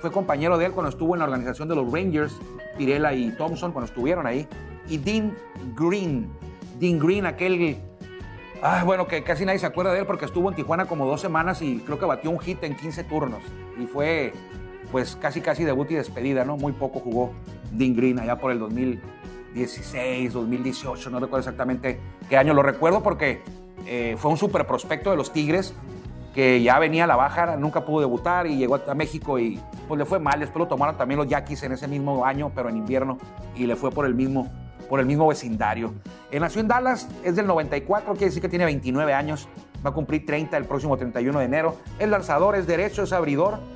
fue 0.00 0.12
compañero 0.12 0.56
de 0.56 0.66
él 0.66 0.72
cuando 0.72 0.90
estuvo 0.90 1.14
en 1.14 1.18
la 1.18 1.24
organización 1.24 1.68
de 1.68 1.74
los 1.74 1.90
Rangers, 1.90 2.32
Pirela 2.78 3.12
y 3.12 3.32
Thompson 3.32 3.72
cuando 3.72 3.86
estuvieron 3.86 4.26
ahí. 4.26 4.46
Y 4.88 4.98
Dean 4.98 5.34
Green, 5.74 6.28
Dean 6.78 6.98
Green, 6.98 7.26
aquel, 7.26 7.78
ah, 8.62 8.82
bueno, 8.84 9.08
que 9.08 9.24
casi 9.24 9.44
nadie 9.44 9.58
se 9.58 9.66
acuerda 9.66 9.92
de 9.92 10.00
él 10.00 10.06
porque 10.06 10.26
estuvo 10.26 10.48
en 10.48 10.54
Tijuana 10.54 10.86
como 10.86 11.06
dos 11.06 11.20
semanas 11.20 11.60
y 11.60 11.78
creo 11.80 11.98
que 11.98 12.04
batió 12.04 12.30
un 12.30 12.38
hit 12.38 12.62
en 12.62 12.76
15 12.76 13.04
turnos. 13.04 13.42
Y 13.80 13.86
fue, 13.86 14.32
pues, 14.92 15.16
casi, 15.16 15.40
casi 15.40 15.64
debut 15.64 15.90
y 15.90 15.94
despedida, 15.94 16.44
¿no? 16.44 16.56
Muy 16.56 16.72
poco 16.72 17.00
jugó 17.00 17.32
Dean 17.72 17.96
Green 17.96 18.20
allá 18.20 18.38
por 18.38 18.52
el 18.52 18.60
2000 18.60 19.00
2016, 19.54 20.32
2018, 20.32 21.10
no 21.10 21.20
recuerdo 21.20 21.38
exactamente 21.38 22.00
qué 22.28 22.36
año. 22.36 22.54
Lo 22.54 22.62
recuerdo 22.62 23.02
porque 23.02 23.40
eh, 23.86 24.16
fue 24.18 24.32
un 24.32 24.36
super 24.36 24.66
prospecto 24.66 25.10
de 25.10 25.16
los 25.16 25.32
Tigres 25.32 25.74
que 26.34 26.60
ya 26.60 26.80
venía 26.80 27.04
a 27.04 27.06
la 27.06 27.14
baja, 27.14 27.56
nunca 27.56 27.84
pudo 27.84 28.00
debutar 28.00 28.48
y 28.48 28.56
llegó 28.56 28.74
a 28.74 28.94
México 28.94 29.38
y 29.38 29.60
pues 29.86 29.96
le 29.96 30.04
fue 30.04 30.18
mal. 30.18 30.40
Después 30.40 30.58
lo 30.58 30.66
tomaron 30.66 30.96
también 30.96 31.18
los 31.18 31.28
Yaquis 31.28 31.62
en 31.62 31.72
ese 31.72 31.86
mismo 31.86 32.24
año, 32.24 32.50
pero 32.52 32.68
en 32.68 32.76
invierno, 32.76 33.18
y 33.54 33.66
le 33.66 33.76
fue 33.76 33.92
por 33.92 34.04
el 34.04 34.16
mismo, 34.16 34.50
por 34.88 34.98
el 34.98 35.06
mismo 35.06 35.28
vecindario. 35.28 35.94
Él 36.32 36.40
nació 36.40 36.60
en 36.60 36.66
Dallas, 36.66 37.08
es 37.22 37.36
del 37.36 37.46
94, 37.46 38.12
quiere 38.14 38.26
decir 38.26 38.42
que 38.42 38.48
tiene 38.48 38.64
29 38.64 39.14
años, 39.14 39.48
va 39.86 39.90
a 39.90 39.92
cumplir 39.92 40.26
30 40.26 40.56
el 40.56 40.64
próximo 40.64 40.96
31 40.96 41.38
de 41.38 41.44
enero. 41.44 41.76
Es 42.00 42.08
lanzador, 42.08 42.56
es 42.56 42.66
derecho, 42.66 43.04
es 43.04 43.12
abridor, 43.12 43.54
eh, 43.54 43.73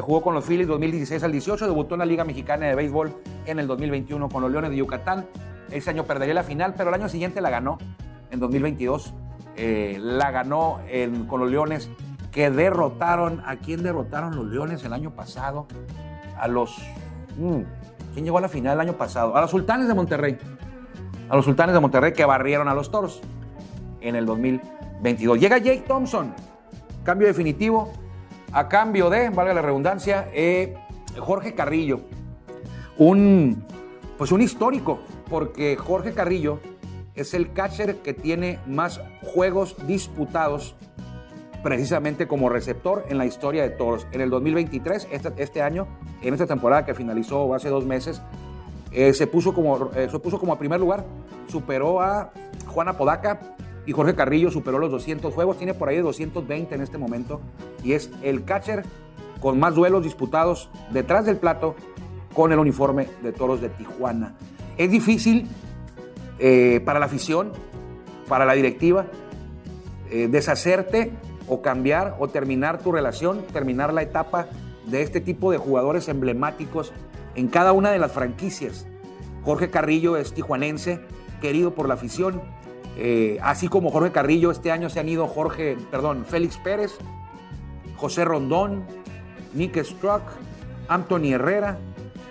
jugó 0.00 0.22
con 0.22 0.34
los 0.34 0.44
Phillies 0.44 0.66
2016 0.66 1.22
al 1.22 1.32
18, 1.32 1.66
debutó 1.66 1.94
en 1.94 2.00
la 2.00 2.06
Liga 2.06 2.24
Mexicana 2.24 2.66
de 2.66 2.74
Béisbol 2.74 3.14
en 3.46 3.58
el 3.58 3.66
2021 3.66 4.28
con 4.28 4.42
los 4.42 4.50
Leones 4.50 4.70
de 4.70 4.76
Yucatán. 4.76 5.26
Ese 5.70 5.90
año 5.90 6.04
perdería 6.04 6.34
la 6.34 6.42
final, 6.42 6.74
pero 6.76 6.88
el 6.90 6.94
año 6.94 7.08
siguiente 7.08 7.40
la 7.40 7.50
ganó 7.50 7.78
en 8.30 8.40
2022. 8.40 9.14
Eh, 9.56 9.98
la 10.00 10.30
ganó 10.30 10.80
con 11.28 11.40
los 11.40 11.50
Leones 11.50 11.90
que 12.30 12.50
derrotaron. 12.50 13.42
¿A 13.46 13.56
quién 13.56 13.82
derrotaron 13.82 14.36
los 14.36 14.46
Leones 14.46 14.84
el 14.84 14.92
año 14.92 15.10
pasado? 15.10 15.66
A 16.38 16.48
los. 16.48 16.76
Mm, 17.38 17.60
¿Quién 18.12 18.24
llegó 18.24 18.38
a 18.38 18.40
la 18.40 18.48
final 18.48 18.74
el 18.74 18.80
año 18.80 18.94
pasado? 18.94 19.36
A 19.36 19.40
los 19.40 19.50
Sultanes 19.50 19.88
de 19.88 19.94
Monterrey. 19.94 20.38
A 21.28 21.36
los 21.36 21.44
Sultanes 21.44 21.74
de 21.74 21.80
Monterrey 21.80 22.12
que 22.12 22.24
barrieron 22.24 22.68
a 22.68 22.74
los 22.74 22.90
Toros 22.90 23.20
en 24.00 24.16
el 24.16 24.26
2022. 24.26 25.38
Llega 25.38 25.58
Jake 25.58 25.84
Thompson. 25.86 26.34
Cambio 27.04 27.26
definitivo 27.26 27.92
a 28.54 28.68
cambio 28.68 29.10
de, 29.10 29.30
valga 29.30 29.52
la 29.52 29.62
redundancia, 29.62 30.28
eh, 30.32 30.74
Jorge 31.18 31.54
Carrillo. 31.54 32.00
Un, 32.96 33.64
pues 34.16 34.30
un 34.30 34.40
histórico, 34.40 35.00
porque 35.28 35.76
Jorge 35.76 36.12
Carrillo 36.12 36.60
es 37.16 37.34
el 37.34 37.52
catcher 37.52 37.96
que 37.96 38.14
tiene 38.14 38.60
más 38.66 39.00
juegos 39.22 39.76
disputados 39.86 40.76
precisamente 41.64 42.28
como 42.28 42.48
receptor 42.48 43.04
en 43.08 43.18
la 43.18 43.26
historia 43.26 43.62
de 43.62 43.70
toros. 43.70 44.06
En 44.12 44.20
el 44.20 44.30
2023, 44.30 45.08
este, 45.10 45.32
este 45.38 45.60
año, 45.60 45.88
en 46.22 46.32
esta 46.32 46.46
temporada 46.46 46.84
que 46.84 46.94
finalizó 46.94 47.52
hace 47.54 47.68
dos 47.68 47.84
meses, 47.84 48.22
eh, 48.92 49.12
se, 49.14 49.26
puso 49.26 49.52
como, 49.52 49.90
eh, 49.96 50.08
se 50.08 50.18
puso 50.20 50.38
como 50.38 50.52
a 50.52 50.58
primer 50.58 50.78
lugar, 50.78 51.04
superó 51.48 52.00
a 52.00 52.30
Juana 52.68 52.96
Podaca, 52.96 53.40
y 53.86 53.92
Jorge 53.92 54.14
Carrillo 54.14 54.50
superó 54.50 54.78
los 54.78 54.90
200 54.90 55.32
juegos, 55.34 55.58
tiene 55.58 55.74
por 55.74 55.88
ahí 55.88 55.98
220 55.98 56.74
en 56.74 56.80
este 56.80 56.98
momento 56.98 57.40
y 57.82 57.92
es 57.92 58.10
el 58.22 58.44
catcher 58.44 58.84
con 59.40 59.58
más 59.58 59.74
duelos 59.74 60.02
disputados 60.02 60.70
detrás 60.90 61.26
del 61.26 61.36
plato 61.36 61.74
con 62.34 62.52
el 62.52 62.58
uniforme 62.58 63.08
de 63.22 63.32
Toros 63.32 63.60
de 63.60 63.68
Tijuana. 63.68 64.34
Es 64.76 64.90
difícil 64.90 65.48
eh, 66.38 66.80
para 66.84 66.98
la 66.98 67.06
afición, 67.06 67.52
para 68.28 68.44
la 68.44 68.54
directiva, 68.54 69.06
eh, 70.10 70.28
deshacerte 70.28 71.12
o 71.46 71.62
cambiar 71.62 72.16
o 72.18 72.28
terminar 72.28 72.82
tu 72.82 72.90
relación, 72.90 73.42
terminar 73.52 73.92
la 73.92 74.02
etapa 74.02 74.46
de 74.86 75.02
este 75.02 75.20
tipo 75.20 75.52
de 75.52 75.58
jugadores 75.58 76.08
emblemáticos 76.08 76.92
en 77.34 77.48
cada 77.48 77.72
una 77.72 77.90
de 77.90 77.98
las 77.98 78.12
franquicias. 78.12 78.86
Jorge 79.42 79.70
Carrillo 79.70 80.16
es 80.16 80.32
tijuanense, 80.32 81.00
querido 81.40 81.74
por 81.74 81.88
la 81.88 81.94
afición, 81.94 82.40
eh, 82.96 83.38
así 83.42 83.68
como 83.68 83.90
Jorge 83.90 84.12
Carrillo, 84.12 84.50
este 84.50 84.70
año 84.70 84.88
se 84.88 85.00
han 85.00 85.08
ido 85.08 85.26
Jorge, 85.26 85.76
perdón, 85.90 86.24
Félix 86.24 86.56
Pérez, 86.58 86.96
José 87.96 88.24
Rondón, 88.24 88.84
Nick 89.52 89.82
Struck, 89.82 90.22
Anthony 90.88 91.32
Herrera, 91.32 91.78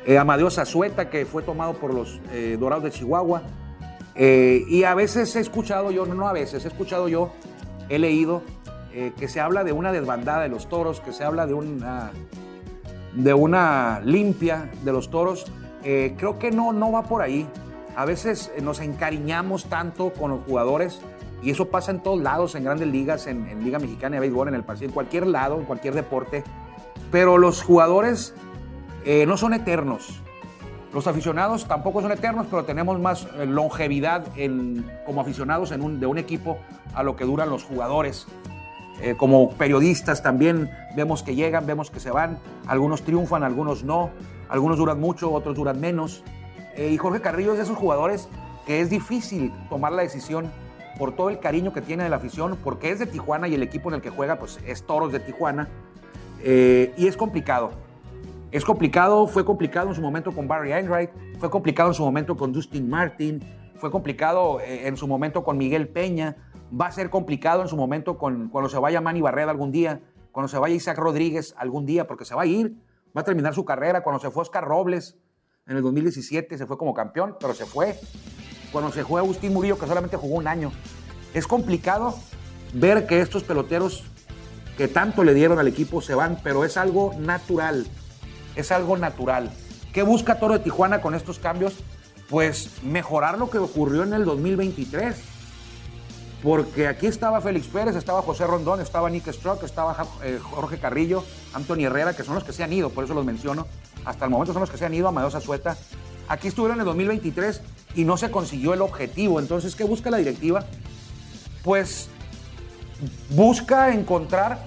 eh, 0.05 0.17
Amadeo 0.17 0.49
Zazueta, 0.49 1.09
que 1.09 1.25
fue 1.25 1.43
tomado 1.43 1.73
por 1.73 1.93
los 1.93 2.21
eh, 2.31 2.57
Dorados 2.59 2.85
de 2.85 2.91
Chihuahua. 2.91 3.43
y 4.15 4.83
a 4.83 4.95
veces 4.95 5.35
he 5.35 5.39
escuchado 5.39 5.91
yo, 5.91 6.05
no, 6.05 6.13
no 6.13 6.27
a 6.27 6.33
veces, 6.33 6.63
he 6.65 6.67
escuchado 6.67 7.07
yo, 7.07 7.31
he 7.89 7.99
leído 7.99 8.41
que 9.17 9.27
se 9.27 9.39
habla 9.39 9.63
de 9.63 9.71
una 9.71 9.91
desbandada 9.91 10.43
de 10.43 10.49
los 10.49 10.69
toros, 10.69 10.99
que 10.99 11.13
se 11.13 11.23
habla 11.23 11.47
de 11.47 11.55
una, 11.55 12.11
de 13.15 13.33
una 13.33 14.01
limpia 14.05 14.69
de 14.83 14.91
los 14.91 15.09
toros. 15.09 15.47
creo 15.81 16.37
que 16.37 16.51
no, 16.51 16.71
no 16.73 16.91
va 16.91 17.01
por 17.01 17.23
ahí. 17.23 17.47
A 17.95 18.05
veces 18.05 18.51
eh, 18.55 18.61
nos 18.61 18.79
encariñamos 18.79 19.65
tanto 19.65 20.13
con 20.13 20.31
los 20.31 20.43
jugadores 20.45 20.99
y 21.41 21.51
eso 21.51 21.69
pasa 21.69 21.91
en 21.91 22.01
todos 22.01 22.21
lados, 22.21 22.55
en 22.55 22.63
grandes 22.63 22.87
ligas, 22.87 23.27
en, 23.27 23.63
Liga 23.63 23.77
Mexicana 23.77 24.15
de 24.15 24.21
Béisbol, 24.21 24.47
en 24.47 24.55
el 24.55 24.63
Pacífico, 24.63 24.89
en 24.89 24.93
cualquier 24.93 25.27
lado, 25.27 25.59
en 25.59 25.65
cualquier 25.65 25.93
deporte. 25.93 26.43
Pero 27.11 27.37
los 27.37 27.61
jugadores 27.61 28.33
eh, 29.05 29.25
no 29.27 29.37
son 29.37 29.53
eternos. 29.53 30.21
Los 30.93 31.07
aficionados 31.07 31.67
tampoco 31.67 32.01
son 32.01 32.11
eternos, 32.11 32.47
pero 32.49 32.65
tenemos 32.65 32.99
más 32.99 33.27
eh, 33.35 33.45
longevidad 33.45 34.25
como 35.05 35.21
aficionados 35.21 35.71
en 35.71 35.81
un, 35.81 35.99
de 35.99 36.05
un 36.05 36.17
equipo 36.17 36.57
a 36.95 37.03
lo 37.03 37.15
que 37.15 37.25
duran 37.25 37.49
los 37.49 37.63
jugadores. 37.63 38.27
como 39.17 39.49
periodistas 39.51 40.21
también 40.21 40.69
vemos 40.95 41.23
que 41.23 41.35
llegan, 41.35 41.65
vemos 41.65 41.91
que 41.91 41.99
se 41.99 42.11
van. 42.11 42.39
Algunos 42.67 43.01
triunfan, 43.03 43.43
algunos 43.43 43.83
no. 43.83 44.11
Algunos 44.49 44.77
duran 44.77 44.99
mucho, 44.99 45.31
otros 45.31 45.55
duran 45.55 45.79
menos. 45.79 46.23
Eh, 46.75 46.89
y 46.89 46.97
Jorge 46.97 47.21
Carrillo 47.21 47.51
es 47.51 47.57
de 47.57 47.63
esos 47.63 47.77
jugadores 47.77 48.27
que 48.65 48.81
es 48.81 48.89
difícil 48.89 49.53
tomar 49.69 49.91
la 49.91 50.01
decisión 50.01 50.51
por 50.97 51.15
todo 51.15 51.29
el 51.29 51.39
cariño 51.39 51.73
que 51.73 51.81
tiene 51.81 52.03
de 52.03 52.09
la 52.09 52.17
afición, 52.17 52.57
porque 52.63 52.91
es 52.91 52.99
de 52.99 53.05
Tijuana 53.05 53.47
y 53.47 53.55
el 53.55 53.63
equipo 53.63 53.89
en 53.89 53.95
el 53.95 54.01
que 54.01 54.09
juega 54.09 54.37
pues, 54.37 54.59
es 54.65 54.83
Toros 54.83 55.11
de 55.11 55.19
Tijuana. 55.19 55.67
Eh, 56.41 56.93
y 56.97 57.07
es 57.07 57.17
complicado. 57.17 57.71
Es 58.51 58.63
complicado, 58.63 59.27
fue 59.27 59.43
complicado 59.43 59.89
en 59.89 59.95
su 59.95 60.01
momento 60.01 60.31
con 60.31 60.47
Barry 60.47 60.73
Enright, 60.73 61.09
fue 61.39 61.49
complicado 61.49 61.89
en 61.89 61.95
su 61.95 62.03
momento 62.03 62.37
con 62.37 62.53
Justin 62.53 62.87
Martin, 62.87 63.39
fue 63.77 63.89
complicado 63.89 64.59
eh, 64.59 64.87
en 64.87 64.95
su 64.95 65.07
momento 65.07 65.43
con 65.43 65.57
Miguel 65.57 65.87
Peña, 65.87 66.35
va 66.79 66.87
a 66.87 66.91
ser 66.91 67.09
complicado 67.09 67.63
en 67.63 67.67
su 67.67 67.75
momento 67.75 68.17
con, 68.17 68.49
cuando 68.49 68.69
se 68.69 68.77
vaya 68.77 69.01
Manny 69.01 69.21
Barreda 69.21 69.49
algún 69.49 69.71
día, 69.71 70.01
cuando 70.31 70.47
se 70.47 70.59
vaya 70.59 70.75
Isaac 70.75 70.97
Rodríguez 70.97 71.55
algún 71.57 71.85
día, 71.85 72.05
porque 72.05 72.25
se 72.25 72.35
va 72.35 72.43
a 72.43 72.45
ir, 72.45 72.75
va 73.17 73.21
a 73.21 73.23
terminar 73.23 73.55
su 73.55 73.65
carrera, 73.65 74.03
cuando 74.03 74.19
se 74.19 74.29
fue 74.29 74.43
Oscar 74.43 74.63
Robles, 74.63 75.17
en 75.67 75.77
el 75.77 75.83
2017 75.83 76.57
se 76.57 76.65
fue 76.65 76.77
como 76.77 76.93
campeón, 76.93 77.37
pero 77.39 77.53
se 77.53 77.65
fue. 77.65 77.97
Cuando 78.71 78.91
se 78.91 79.05
fue 79.05 79.21
Agustín 79.21 79.53
Murillo, 79.53 79.77
que 79.77 79.87
solamente 79.87 80.17
jugó 80.17 80.35
un 80.35 80.47
año. 80.47 80.71
Es 81.33 81.47
complicado 81.47 82.15
ver 82.73 83.07
que 83.07 83.21
estos 83.21 83.43
peloteros 83.43 84.03
que 84.77 84.87
tanto 84.87 85.23
le 85.23 85.33
dieron 85.33 85.59
al 85.59 85.67
equipo 85.67 86.01
se 86.01 86.15
van, 86.15 86.39
pero 86.43 86.65
es 86.65 86.77
algo 86.77 87.13
natural. 87.19 87.85
Es 88.55 88.71
algo 88.71 88.97
natural. 88.97 89.51
¿Qué 89.93 90.03
busca 90.03 90.39
Toro 90.39 90.55
de 90.55 90.59
Tijuana 90.59 91.01
con 91.01 91.15
estos 91.15 91.39
cambios? 91.39 91.75
Pues 92.29 92.83
mejorar 92.83 93.37
lo 93.37 93.49
que 93.49 93.59
ocurrió 93.59 94.03
en 94.03 94.13
el 94.13 94.25
2023. 94.25 95.15
Porque 96.41 96.87
aquí 96.87 97.07
estaba 97.07 97.39
Félix 97.39 97.67
Pérez, 97.67 97.95
estaba 97.95 98.21
José 98.21 98.45
Rondón, 98.45 98.81
estaba 98.81 99.09
Nick 99.09 99.31
Struck, 99.31 99.63
estaba 99.63 99.95
eh, 100.23 100.39
Jorge 100.41 100.77
Carrillo, 100.77 101.23
Anthony 101.53 101.85
Herrera, 101.85 102.13
que 102.13 102.23
son 102.23 102.35
los 102.35 102.43
que 102.43 102.51
se 102.51 102.63
han 102.63 102.73
ido, 102.73 102.89
por 102.89 103.05
eso 103.05 103.13
los 103.13 103.23
menciono 103.23 103.65
hasta 104.05 104.25
el 104.25 104.31
momento 104.31 104.53
son 104.53 104.61
los 104.61 104.69
que 104.69 104.77
se 104.77 104.85
han 104.85 104.93
ido 104.93 105.07
a 105.07 105.11
Madosa 105.11 105.39
Sueta. 105.39 105.77
Aquí 106.27 106.47
estuvieron 106.47 106.77
en 106.77 106.81
el 106.81 106.85
2023 106.85 107.61
y 107.95 108.05
no 108.05 108.17
se 108.17 108.31
consiguió 108.31 108.73
el 108.73 108.81
objetivo. 108.81 109.39
Entonces, 109.39 109.75
¿qué 109.75 109.83
busca 109.83 110.09
la 110.09 110.17
directiva? 110.17 110.65
Pues 111.63 112.09
busca 113.29 113.93
encontrar 113.93 114.65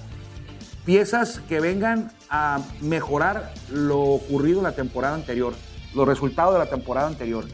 piezas 0.84 1.40
que 1.48 1.60
vengan 1.60 2.12
a 2.30 2.60
mejorar 2.80 3.52
lo 3.70 4.00
ocurrido 4.00 4.58
en 4.58 4.64
la 4.64 4.72
temporada 4.72 5.14
anterior, 5.14 5.54
los 5.94 6.06
resultados 6.06 6.52
de 6.54 6.60
la 6.60 6.66
temporada 6.66 7.08
anterior, 7.08 7.44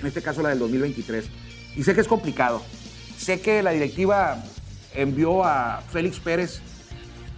en 0.00 0.06
este 0.06 0.22
caso 0.22 0.42
la 0.42 0.50
del 0.50 0.58
2023. 0.58 1.26
Y 1.76 1.82
sé 1.84 1.94
que 1.94 2.00
es 2.00 2.08
complicado. 2.08 2.62
Sé 3.16 3.40
que 3.40 3.62
la 3.62 3.70
directiva 3.70 4.42
envió 4.94 5.44
a 5.44 5.82
Félix 5.90 6.18
Pérez 6.18 6.60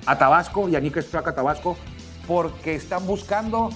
a 0.07 0.17
Tabasco 0.17 0.69
y 0.69 0.77
a 0.77 0.81
Nick 0.81 0.97
a 0.97 1.35
Tabasco 1.35 1.77
porque 2.27 2.75
están 2.75 3.07
buscando 3.07 3.71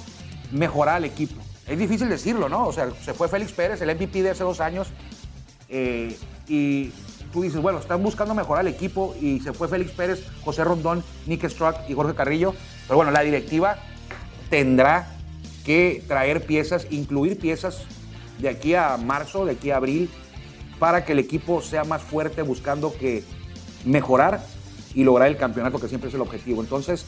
mejorar 0.53 0.97
al 0.97 1.05
equipo. 1.05 1.41
Es 1.67 1.79
difícil 1.79 2.09
decirlo, 2.09 2.49
¿no? 2.49 2.67
O 2.67 2.73
sea, 2.73 2.91
se 3.03 3.13
fue 3.13 3.29
Félix 3.29 3.53
Pérez, 3.53 3.81
el 3.83 3.95
MVP 3.95 4.23
de 4.23 4.31
hace 4.31 4.45
dos 4.45 4.61
años, 4.61 4.89
eh, 5.69 6.17
y 6.47 6.93
tú 7.33 7.43
dices, 7.43 7.61
bueno, 7.61 7.79
están 7.79 8.03
buscando 8.03 8.35
mejorar 8.35 8.61
al 8.61 8.73
equipo 8.73 9.15
y 9.21 9.41
se 9.41 9.53
fue 9.53 9.69
Félix 9.69 9.91
Pérez, 9.91 10.25
José 10.45 10.65
Rondón, 10.65 11.03
Nick 11.27 11.49
Struck 11.49 11.77
y 11.89 11.95
Jorge 11.95 12.15
Carrillo. 12.15 12.55
Pero 12.87 12.97
bueno, 12.97 13.11
la 13.11 13.21
directiva 13.23 13.79
tendrá 14.49 15.17
que 15.65 16.05
traer 16.07 16.47
piezas, 16.47 16.87
incluir 16.91 17.39
piezas 17.39 17.83
de 18.39 18.49
aquí 18.49 18.75
a 18.75 18.97
marzo, 18.97 19.45
de 19.45 19.53
aquí 19.53 19.71
a 19.71 19.77
abril, 19.77 20.09
para 20.79 21.05
que 21.05 21.13
el 21.13 21.19
equipo 21.19 21.63
sea 21.63 21.85
más 21.85 22.03
fuerte 22.03 22.43
buscando 22.43 22.95
que 22.97 23.25
mejorar 23.85 24.45
y 24.95 25.05
lograr 25.05 25.29
el 25.29 25.37
campeonato, 25.37 25.81
que 25.81 25.89
siempre 25.89 26.09
es 26.09 26.15
el 26.15 26.21
objetivo. 26.21 26.63
Entonces, 26.63 27.05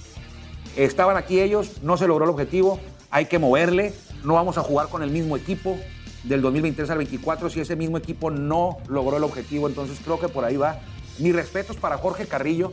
estaban 0.77 1.17
aquí 1.17 1.41
ellos, 1.41 1.83
no 1.83 1.97
se 1.97 2.09
logró 2.09 2.25
el 2.25 2.31
objetivo, 2.31 2.81
hay 3.11 3.27
que 3.27 3.39
moverle, 3.39 3.95
no 4.25 4.35
vamos 4.35 4.59
a 4.59 4.63
jugar 4.63 4.89
con 4.89 5.03
el 5.03 5.11
mismo 5.11 5.37
equipo 5.37 5.79
del 6.25 6.43
2023 6.43 6.91
al 6.91 6.99
24 6.99 7.51
si 7.51 7.61
ese 7.61 7.77
mismo 7.77 7.97
equipo 7.97 8.31
no 8.31 8.79
logró 8.89 9.17
el 9.17 9.25
objetivo, 9.25 9.69
entonces 9.69 9.99
creo 10.05 10.19
que 10.19 10.29
por 10.29 10.45
ahí 10.45 10.57
va. 10.57 10.81
Mis 11.19 11.35
respetos 11.35 11.77
para 11.77 11.99
Jorge 11.99 12.27
Carrillo, 12.27 12.73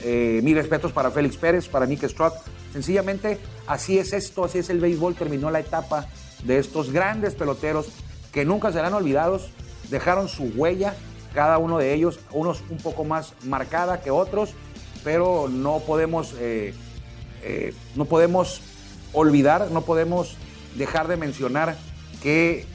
eh, 0.00 0.40
mis 0.42 0.54
respetos 0.54 0.92
para 0.92 1.10
Félix 1.10 1.36
Pérez, 1.36 1.68
para 1.68 1.86
Nick 1.86 2.06
Struck. 2.06 2.34
Sencillamente, 2.72 3.38
así 3.66 3.98
es 3.98 4.12
esto, 4.12 4.44
así 4.44 4.58
es 4.58 4.70
el 4.70 4.80
béisbol. 4.80 5.14
Terminó 5.14 5.50
la 5.50 5.60
etapa 5.60 6.06
de 6.44 6.58
estos 6.58 6.92
grandes 6.92 7.34
peloteros 7.34 7.86
que 8.32 8.44
nunca 8.44 8.70
serán 8.72 8.94
olvidados. 8.94 9.50
Dejaron 9.90 10.28
su 10.28 10.44
huella, 10.44 10.94
cada 11.34 11.58
uno 11.58 11.78
de 11.78 11.94
ellos, 11.94 12.20
unos 12.32 12.62
un 12.70 12.78
poco 12.78 13.04
más 13.04 13.32
marcada 13.44 14.00
que 14.00 14.10
otros, 14.10 14.50
pero 15.02 15.48
no 15.48 15.80
podemos, 15.80 16.34
eh, 16.38 16.74
eh, 17.42 17.74
no 17.96 18.04
podemos 18.04 18.60
olvidar, 19.14 19.70
no 19.70 19.82
podemos 19.82 20.36
dejar 20.76 21.08
de 21.08 21.16
mencionar 21.16 21.76
que 22.22 22.66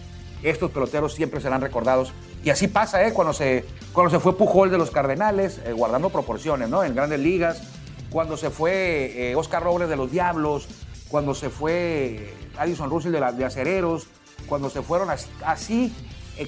estos 0.41 0.71
peloteros 0.71 1.13
siempre 1.13 1.41
serán 1.41 1.61
recordados. 1.61 2.13
Y 2.43 2.49
así 2.49 2.67
pasa, 2.67 3.05
¿eh? 3.05 3.13
Cuando 3.13 3.33
se, 3.33 3.65
cuando 3.91 4.09
se 4.09 4.19
fue 4.19 4.37
Pujol 4.37 4.71
de 4.71 4.77
los 4.77 4.91
Cardenales, 4.91 5.59
eh, 5.65 5.73
guardando 5.73 6.09
proporciones, 6.09 6.69
¿no? 6.69 6.83
En 6.83 6.95
grandes 6.95 7.19
ligas. 7.19 7.61
Cuando 8.09 8.37
se 8.37 8.49
fue 8.49 9.33
Oscar 9.35 9.61
Robles 9.61 9.89
de 9.89 9.97
los 9.97 10.09
Diablos. 10.11 10.67
Cuando 11.09 11.35
se 11.35 11.49
fue 11.49 12.33
Addison 12.57 12.89
Russell 12.89 13.11
de, 13.11 13.19
la, 13.19 13.31
de 13.33 13.45
Acereros. 13.45 14.07
Cuando 14.47 14.69
se 14.69 14.81
fueron 14.81 15.09
así. 15.45 15.93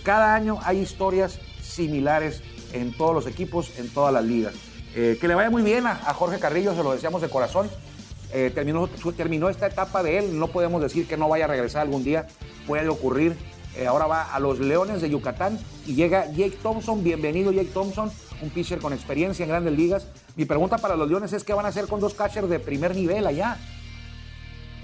cada 0.03 0.33
año 0.33 0.59
hay 0.63 0.79
historias 0.79 1.39
similares 1.61 2.41
en 2.73 2.95
todos 2.95 3.13
los 3.13 3.27
equipos, 3.27 3.77
en 3.77 3.89
todas 3.89 4.13
las 4.13 4.23
ligas. 4.23 4.55
que 4.93 5.19
le 5.21 5.35
vaya 5.35 5.49
muy 5.49 5.61
bien 5.61 5.85
a, 5.85 5.91
a 5.91 6.13
Jorge 6.13 6.39
Carrillo, 6.39 6.73
se 6.73 6.83
lo 6.83 6.93
deseamos 6.93 7.21
de 7.21 7.29
corazón. 7.29 7.69
Eh, 8.33 8.51
terminó, 8.53 8.87
terminó 9.17 9.49
esta 9.49 9.67
etapa 9.67 10.03
de 10.03 10.17
él, 10.17 10.39
no 10.39 10.47
podemos 10.47 10.81
decir 10.81 11.05
que 11.07 11.17
no 11.17 11.27
vaya 11.27 11.45
a 11.45 11.47
regresar 11.49 11.81
algún 11.81 12.03
día, 12.03 12.27
puede 12.65 12.87
ocurrir. 12.87 13.35
Eh, 13.75 13.87
ahora 13.87 14.05
va 14.05 14.33
a 14.33 14.39
los 14.39 14.59
Leones 14.59 15.01
de 15.01 15.09
Yucatán 15.09 15.57
y 15.85 15.95
llega 15.95 16.25
Jake 16.31 16.57
Thompson. 16.61 17.03
Bienvenido 17.03 17.51
Jake 17.51 17.71
Thompson, 17.73 18.11
un 18.41 18.49
pitcher 18.49 18.79
con 18.79 18.93
experiencia 18.93 19.43
en 19.43 19.49
grandes 19.49 19.73
ligas. 19.73 20.07
Mi 20.35 20.45
pregunta 20.45 20.77
para 20.77 20.95
los 20.95 21.09
Leones 21.09 21.33
es 21.33 21.43
qué 21.43 21.53
van 21.53 21.65
a 21.65 21.69
hacer 21.69 21.87
con 21.87 21.99
dos 21.99 22.13
catchers 22.13 22.49
de 22.49 22.59
primer 22.59 22.95
nivel 22.95 23.27
allá. 23.27 23.57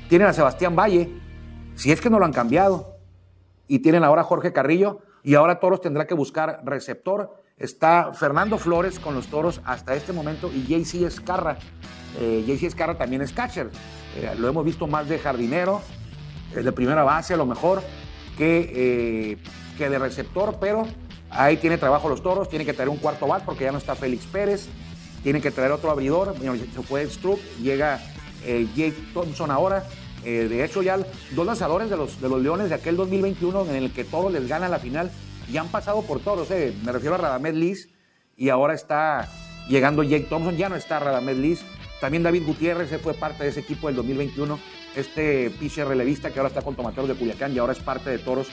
Tienen 0.10 0.28
a 0.28 0.34
Sebastián 0.34 0.76
Valle, 0.76 1.10
si 1.76 1.92
es 1.92 2.00
que 2.00 2.10
no 2.10 2.20
lo 2.20 2.26
han 2.26 2.34
cambiado. 2.34 2.96
Y 3.68 3.80
tienen 3.80 4.06
ahora 4.06 4.22
a 4.22 4.26
Jorge 4.26 4.54
Carrillo 4.54 5.02
y 5.24 5.36
ahora 5.36 5.60
Toros 5.60 5.82
tendrá 5.82 6.08
que 6.08 6.14
buscar 6.14 6.62
receptor. 6.64 7.44
Está 7.58 8.14
Fernando 8.14 8.58
Flores 8.58 9.00
con 9.00 9.16
los 9.16 9.28
Toros 9.28 9.62
hasta 9.66 9.96
este 9.96 10.14
momento 10.14 10.50
y 10.54 10.64
JC 10.64 11.04
Escarra 11.06 11.58
eh, 12.20 12.44
JC 12.48 12.98
también 12.98 13.22
es 13.22 13.32
catcher. 13.32 13.70
Eh, 14.16 14.34
lo 14.38 14.48
hemos 14.48 14.66
visto 14.66 14.88
más 14.88 15.08
de 15.08 15.20
jardinero, 15.20 15.82
de 16.54 16.72
primera 16.72 17.04
base 17.04 17.34
a 17.34 17.38
lo 17.38 17.46
mejor, 17.46 17.84
que, 18.38 18.72
eh, 18.74 19.38
que 19.78 19.90
de 19.90 20.00
receptor, 20.00 20.58
pero 20.60 20.88
ahí 21.30 21.58
tiene 21.58 21.78
trabajo 21.78 22.10
los 22.10 22.24
toros. 22.24 22.50
Tiene 22.50 22.66
que 22.66 22.74
traer 22.74 22.90
un 22.90 22.98
cuarto 22.98 23.28
bat 23.28 23.44
porque 23.44 23.66
ya 23.66 23.72
no 23.72 23.78
está 23.78 23.96
Félix 23.96 24.26
Pérez. 24.26 24.68
Tiene 25.24 25.42
que 25.42 25.52
traer 25.52 25.72
otro 25.72 25.92
abridor. 25.92 26.36
Se 26.40 26.82
fue 26.84 27.08
Struck, 27.10 27.40
llega 27.62 28.00
Jake 28.46 28.96
Thompson 29.14 29.52
ahora. 29.52 29.84
de 30.24 30.64
hecho, 30.64 30.82
ya 30.82 30.98
dos 31.32 31.46
lanzadores 31.46 31.90
de 31.90 31.98
los, 31.98 32.22
de 32.22 32.30
los 32.30 32.42
Leones 32.42 32.70
de 32.70 32.76
aquel 32.76 32.96
2021 32.96 33.66
en 33.66 33.76
el 33.76 33.92
que 33.92 34.04
todos 34.04 34.32
les 34.32 34.48
ganan 34.48 34.72
la 34.72 34.80
final 34.80 35.12
ya 35.52 35.62
han 35.62 35.68
pasado 35.68 36.02
por 36.04 36.20
todos. 36.20 36.50
Me 36.50 36.92
refiero 36.92 37.16
a 37.16 37.18
Radamés 37.18 37.56
Liz 37.56 37.90
y 38.36 38.50
ahora 38.50 38.74
está 38.74 39.30
llegando 39.70 40.04
Jake 40.04 40.28
Thompson. 40.30 40.58
Ya 40.58 40.70
no 40.70 40.76
está 40.76 41.00
Radamés 41.00 41.38
Liz. 41.38 41.66
También 42.00 42.24
David 42.24 42.44
Gutiérrez 42.46 42.90
fue 43.02 43.14
parte 43.14 43.44
de 43.44 43.50
ese 43.50 43.62
equipo 43.62 43.88
del 43.88 43.96
2021. 43.96 44.60
Este 44.96 45.50
pitcher 45.50 45.88
relevista 45.88 46.32
que 46.32 46.40
ahora 46.40 46.50
está 46.50 46.62
con 46.62 46.76
Tomateros 46.76 47.08
de 47.08 47.16
Culiacán 47.16 47.54
y 47.54 47.60
ahora 47.60 47.74
es 47.74 47.80
parte 47.80 48.10
de 48.10 48.20
Toros, 48.20 48.48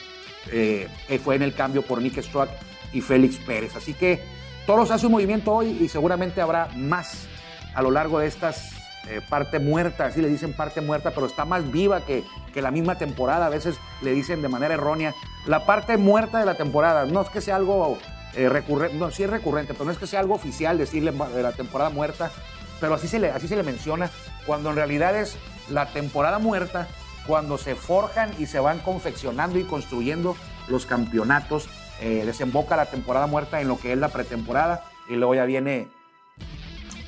eh, 0.51 0.87
que 1.07 1.19
fue 1.19 1.35
en 1.35 1.43
el 1.43 1.53
cambio 1.53 1.81
por 1.81 2.01
Nick 2.01 2.21
Struck 2.21 2.49
y 2.93 3.01
Félix 3.01 3.37
Pérez. 3.37 3.75
Así 3.75 3.93
que 3.93 4.21
Toros 4.65 4.91
hace 4.91 5.05
un 5.05 5.11
movimiento 5.11 5.53
hoy 5.53 5.77
y 5.79 5.87
seguramente 5.89 6.41
habrá 6.41 6.69
más 6.75 7.27
a 7.73 7.81
lo 7.81 7.91
largo 7.91 8.19
de 8.19 8.27
estas 8.27 8.71
eh, 9.07 9.21
parte 9.29 9.59
muerta, 9.59 10.05
así 10.05 10.19
le 10.19 10.27
dicen 10.27 10.53
parte 10.53 10.81
muerta, 10.81 11.11
pero 11.11 11.27
está 11.27 11.45
más 11.45 11.71
viva 11.71 12.01
que, 12.01 12.23
que, 12.53 12.61
la 12.61 12.71
misma 12.71 12.97
temporada. 12.97 13.45
A 13.45 13.49
veces 13.49 13.75
le 14.01 14.13
dicen 14.13 14.41
de 14.41 14.49
manera 14.49 14.73
errónea. 14.73 15.13
La 15.45 15.65
parte 15.65 15.97
muerta 15.97 16.39
de 16.39 16.45
la 16.45 16.55
temporada, 16.55 17.05
no 17.05 17.21
es 17.21 17.29
que 17.29 17.41
sea 17.41 17.57
algo 17.57 17.99
eh, 18.33 18.49
recurrente, 18.49 18.97
no, 18.97 19.11
sí 19.11 19.23
es 19.23 19.29
recurrente, 19.29 19.73
pero 19.73 19.85
no 19.85 19.91
es 19.91 19.97
que 19.97 20.07
sea 20.07 20.19
algo 20.19 20.33
oficial 20.33 20.77
decirle 20.77 21.11
de 21.11 21.43
la 21.43 21.51
temporada 21.51 21.91
muerta, 21.91 22.31
pero 22.79 22.95
así 22.95 23.07
se 23.07 23.19
le, 23.19 23.31
así 23.31 23.47
se 23.47 23.55
le 23.55 23.63
menciona, 23.63 24.09
cuando 24.45 24.69
en 24.69 24.75
realidad 24.75 25.17
es 25.17 25.37
la 25.69 25.87
temporada 25.87 26.39
muerta, 26.39 26.87
cuando 27.27 27.57
se 27.57 27.75
forjan 27.75 28.31
y 28.37 28.45
se 28.45 28.59
van 28.59 28.79
confeccionando 28.79 29.57
y 29.59 29.63
construyendo 29.63 30.35
los 30.67 30.85
campeonatos, 30.85 31.67
eh, 32.01 32.23
desemboca 32.25 32.75
la 32.75 32.85
temporada 32.87 33.27
muerta 33.27 33.61
en 33.61 33.67
lo 33.67 33.79
que 33.79 33.93
es 33.93 33.97
la 33.97 34.09
pretemporada 34.09 34.83
y 35.09 35.15
luego 35.15 35.35
ya 35.35 35.45
viene 35.45 35.87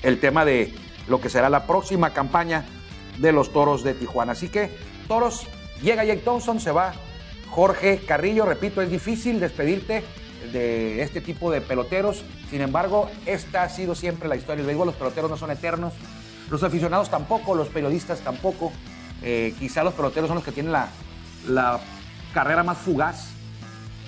el 0.01 0.19
tema 0.19 0.45
de 0.45 0.73
lo 1.07 1.19
que 1.19 1.29
será 1.29 1.49
la 1.49 1.65
próxima 1.65 2.13
campaña 2.13 2.65
de 3.17 3.31
los 3.31 3.51
Toros 3.51 3.83
de 3.83 3.93
Tijuana. 3.93 4.33
Así 4.33 4.49
que 4.49 4.77
Toros, 5.07 5.47
llega 5.81 6.03
Jake 6.03 6.21
Thompson, 6.21 6.59
se 6.59 6.71
va 6.71 6.93
Jorge 7.49 8.01
Carrillo, 8.05 8.45
repito, 8.45 8.81
es 8.81 8.89
difícil 8.89 9.39
despedirte 9.39 10.03
de 10.51 11.01
este 11.01 11.21
tipo 11.21 11.51
de 11.51 11.61
peloteros. 11.61 12.23
Sin 12.49 12.61
embargo, 12.61 13.09
esta 13.25 13.63
ha 13.63 13.69
sido 13.69 13.95
siempre 13.95 14.27
la 14.27 14.35
historia 14.35 14.57
del 14.57 14.65
béisbol. 14.67 14.87
Los 14.87 14.95
peloteros 14.95 15.29
no 15.29 15.37
son 15.37 15.51
eternos, 15.51 15.93
los 16.49 16.63
aficionados 16.63 17.09
tampoco, 17.09 17.55
los 17.55 17.67
periodistas 17.69 18.19
tampoco. 18.19 18.71
Eh, 19.21 19.53
quizá 19.59 19.83
los 19.83 19.93
peloteros 19.93 20.27
son 20.27 20.35
los 20.35 20.43
que 20.43 20.51
tienen 20.51 20.71
la, 20.71 20.89
la 21.47 21.79
carrera 22.33 22.63
más 22.63 22.77
fugaz. 22.77 23.29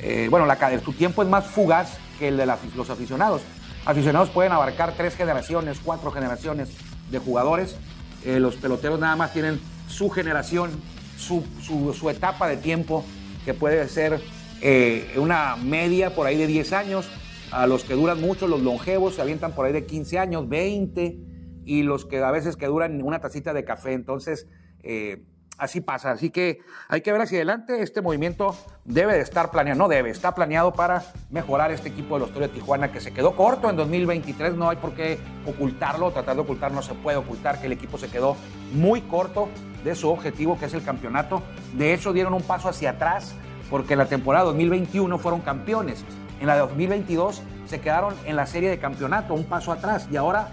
Eh, 0.01 0.27
bueno, 0.29 0.45
la, 0.45 0.57
su 0.83 0.93
tiempo 0.93 1.23
es 1.23 1.29
más 1.29 1.45
fugaz 1.45 1.97
que 2.17 2.29
el 2.29 2.37
de 2.37 2.45
los 2.45 2.89
aficionados. 2.89 3.41
Aficionados 3.85 4.29
pueden 4.29 4.51
abarcar 4.51 4.93
tres 4.95 5.15
generaciones, 5.15 5.79
cuatro 5.83 6.11
generaciones 6.11 6.69
de 7.09 7.19
jugadores. 7.19 7.75
Eh, 8.23 8.39
los 8.39 8.55
peloteros 8.55 8.99
nada 8.99 9.15
más 9.15 9.33
tienen 9.33 9.59
su 9.87 10.09
generación, 10.09 10.71
su, 11.17 11.43
su, 11.61 11.93
su 11.93 12.09
etapa 12.09 12.47
de 12.47 12.57
tiempo, 12.57 13.03
que 13.45 13.53
puede 13.53 13.87
ser 13.87 14.21
eh, 14.61 15.13
una 15.17 15.55
media 15.55 16.13
por 16.13 16.27
ahí 16.27 16.37
de 16.37 16.47
10 16.47 16.73
años. 16.73 17.09
A 17.51 17.65
los 17.65 17.83
que 17.83 17.95
duran 17.95 18.21
mucho, 18.21 18.47
los 18.47 18.61
longevos, 18.61 19.15
se 19.15 19.21
avientan 19.21 19.53
por 19.53 19.65
ahí 19.65 19.73
de 19.73 19.85
15 19.85 20.19
años, 20.19 20.47
20, 20.47 21.17
y 21.65 21.83
los 21.83 22.05
que 22.05 22.19
a 22.19 22.31
veces 22.31 22.55
que 22.55 22.67
duran 22.67 23.01
una 23.01 23.19
tacita 23.19 23.53
de 23.53 23.65
café. 23.65 23.93
Entonces, 23.93 24.47
eh, 24.83 25.23
así 25.59 25.81
pasa. 25.81 26.11
Así 26.11 26.29
que 26.29 26.59
hay 26.87 27.01
que 27.01 27.11
ver 27.11 27.21
hacia 27.21 27.37
adelante. 27.37 27.81
Este 27.81 28.01
movimiento 28.01 28.55
debe 28.85 29.13
de 29.13 29.21
estar 29.21 29.51
planeado, 29.51 29.77
no 29.77 29.87
debe, 29.87 30.09
está 30.09 30.33
planeado 30.33 30.73
para 30.73 31.03
mejorar 31.29 31.71
este 31.71 31.89
equipo 31.89 32.15
de 32.15 32.21
los 32.21 32.33
Toros 32.33 32.49
de 32.49 32.55
Tijuana 32.55 32.91
que 32.91 32.99
se 32.99 33.11
quedó 33.11 33.35
corto 33.35 33.69
en 33.69 33.75
2023. 33.75 34.55
No 34.55 34.69
hay 34.69 34.77
por 34.77 34.93
qué 34.93 35.19
ocultarlo, 35.45 36.11
tratar 36.11 36.35
de 36.35 36.41
ocultar 36.41 36.71
no 36.71 36.81
se 36.81 36.93
puede 36.95 37.17
ocultar 37.17 37.59
que 37.59 37.67
el 37.67 37.73
equipo 37.73 37.97
se 37.97 38.09
quedó 38.09 38.35
muy 38.73 39.01
corto 39.01 39.49
de 39.83 39.95
su 39.95 40.09
objetivo, 40.09 40.57
que 40.57 40.65
es 40.65 40.73
el 40.73 40.83
campeonato. 40.83 41.43
De 41.73 41.93
hecho, 41.93 42.13
dieron 42.13 42.33
un 42.33 42.43
paso 42.43 42.69
hacia 42.69 42.91
atrás 42.91 43.35
porque 43.69 43.93
en 43.93 43.99
la 43.99 44.05
temporada 44.07 44.45
2021 44.45 45.17
fueron 45.19 45.41
campeones. 45.41 46.03
En 46.39 46.47
la 46.47 46.55
de 46.55 46.61
2022 46.61 47.41
se 47.65 47.81
quedaron 47.81 48.15
en 48.25 48.35
la 48.35 48.45
serie 48.45 48.69
de 48.69 48.79
campeonato, 48.79 49.33
un 49.33 49.45
paso 49.45 49.71
atrás, 49.71 50.07
y 50.11 50.15
ahora 50.15 50.49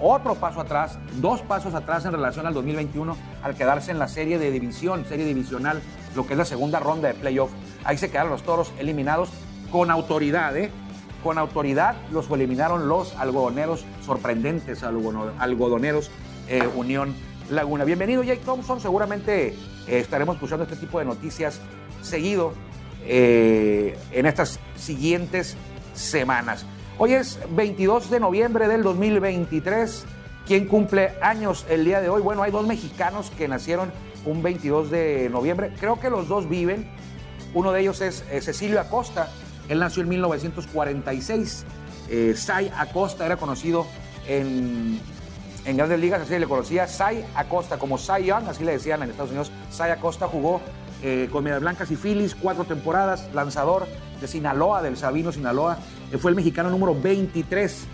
otro 0.00 0.36
paso 0.36 0.60
atrás, 0.60 0.98
dos 1.16 1.42
pasos 1.42 1.74
atrás 1.74 2.04
en 2.04 2.12
relación 2.12 2.46
al 2.46 2.54
2021 2.54 3.16
al 3.42 3.54
quedarse 3.54 3.90
en 3.90 3.98
la 3.98 4.08
serie 4.08 4.38
de 4.38 4.50
división, 4.50 5.04
serie 5.04 5.24
divisional, 5.24 5.82
lo 6.14 6.26
que 6.26 6.34
es 6.34 6.38
la 6.38 6.44
segunda 6.44 6.78
ronda 6.78 7.08
de 7.08 7.14
playoff. 7.14 7.50
Ahí 7.84 7.98
se 7.98 8.10
quedaron 8.10 8.30
los 8.30 8.42
toros 8.42 8.72
eliminados 8.78 9.30
con 9.70 9.90
autoridad, 9.90 10.56
¿eh? 10.56 10.70
Con 11.22 11.36
autoridad 11.36 11.96
los 12.12 12.30
eliminaron 12.30 12.88
los 12.88 13.16
algodoneros 13.16 13.84
sorprendentes, 14.06 14.84
algodoneros 14.84 16.12
eh, 16.48 16.66
Unión 16.76 17.14
Laguna. 17.50 17.84
Bienvenido 17.84 18.22
Jake 18.22 18.42
Thompson, 18.44 18.80
seguramente 18.80 19.48
eh, 19.48 19.54
estaremos 19.88 20.36
escuchando 20.36 20.62
este 20.62 20.76
tipo 20.76 21.00
de 21.00 21.06
noticias 21.06 21.60
seguido 22.02 22.52
eh, 23.04 23.98
en 24.12 24.26
estas 24.26 24.60
siguientes 24.76 25.56
semanas. 25.94 26.64
Hoy 26.98 27.14
es 27.14 27.38
22 27.50 28.10
de 28.10 28.20
noviembre 28.20 28.68
del 28.68 28.82
2023. 28.82 30.04
¿Quién 30.46 30.66
cumple 30.66 31.12
años 31.20 31.66
el 31.68 31.84
día 31.84 32.00
de 32.00 32.08
hoy? 32.08 32.22
Bueno, 32.22 32.42
hay 32.42 32.50
dos 32.50 32.66
mexicanos 32.66 33.30
que 33.36 33.48
nacieron 33.48 33.92
un 34.24 34.42
22 34.42 34.90
de 34.90 35.28
noviembre. 35.30 35.72
Creo 35.78 36.00
que 36.00 36.10
los 36.10 36.28
dos 36.28 36.48
viven. 36.48 36.88
Uno 37.54 37.72
de 37.72 37.80
ellos 37.80 38.00
es 38.00 38.24
Cecilio 38.40 38.80
Acosta. 38.80 39.28
Él 39.68 39.78
nació 39.78 40.02
en 40.02 40.08
1946. 40.08 41.64
Eh, 42.10 42.34
Sai 42.36 42.72
Acosta 42.76 43.26
era 43.26 43.36
conocido 43.36 43.86
en, 44.26 44.98
en 45.64 45.76
grandes 45.76 46.00
ligas, 46.00 46.22
así 46.22 46.38
le 46.38 46.46
conocía. 46.46 46.86
Sai 46.86 47.24
Acosta, 47.34 47.78
como 47.78 47.98
Cy 47.98 48.24
Young, 48.24 48.48
así 48.48 48.64
le 48.64 48.72
decían 48.72 49.02
en 49.02 49.10
Estados 49.10 49.30
Unidos. 49.30 49.52
Sai 49.70 49.90
Acosta 49.90 50.26
jugó 50.26 50.60
eh, 51.00 51.28
con 51.30 51.44
Medias 51.44 51.60
Blancas 51.60 51.90
y 51.92 51.96
Phillies, 51.96 52.34
cuatro 52.34 52.64
temporadas, 52.64 53.28
lanzador 53.32 53.86
de 54.20 54.26
Sinaloa, 54.26 54.82
del 54.82 54.96
Sabino 54.96 55.30
Sinaloa. 55.30 55.78
Eh, 56.10 56.18
fue 56.18 56.30
el 56.32 56.36
mexicano 56.36 56.70
número 56.70 57.00
23 57.00 57.86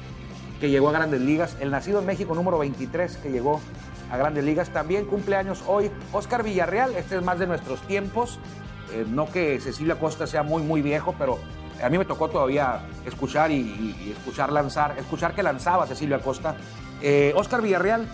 que 0.59 0.71
llegó 0.71 0.89
a 0.89 0.93
grandes 0.93 1.21
ligas. 1.21 1.57
El 1.61 1.71
nacido 1.71 2.01
en 2.01 2.07
México 2.07 2.35
número 2.35 2.59
23 2.59 3.19
que 3.19 3.31
llegó 3.31 3.61
a 4.11 4.17
grandes 4.17 4.43
ligas. 4.43 4.71
También 4.71 5.05
cumpleaños 5.05 5.63
hoy 5.67 5.91
Oscar 6.13 6.43
Villarreal, 6.43 6.95
este 6.95 7.17
es 7.17 7.23
más 7.23 7.39
de 7.39 7.47
nuestros 7.47 7.83
tiempos. 7.83 8.39
Eh, 8.93 9.05
no 9.07 9.31
que 9.31 9.61
Cecilia 9.61 9.95
Acosta 9.95 10.27
sea 10.27 10.43
muy, 10.43 10.63
muy 10.63 10.81
viejo, 10.81 11.15
pero 11.19 11.39
a 11.83 11.91
mí 11.91 11.99
me 11.99 12.07
tocó 12.07 12.29
todavía 12.29 12.87
escuchar 13.05 13.51
y, 13.51 14.15
escuchar 14.17 14.51
lanzar, 14.51 14.97
escuchar 14.99 15.35
que 15.35 15.43
lanzaba 15.43 15.87
Cecilia 15.87 16.17
Acosta. 16.17 16.57
Oscar 17.35 17.61
Villarreal 17.61 18.09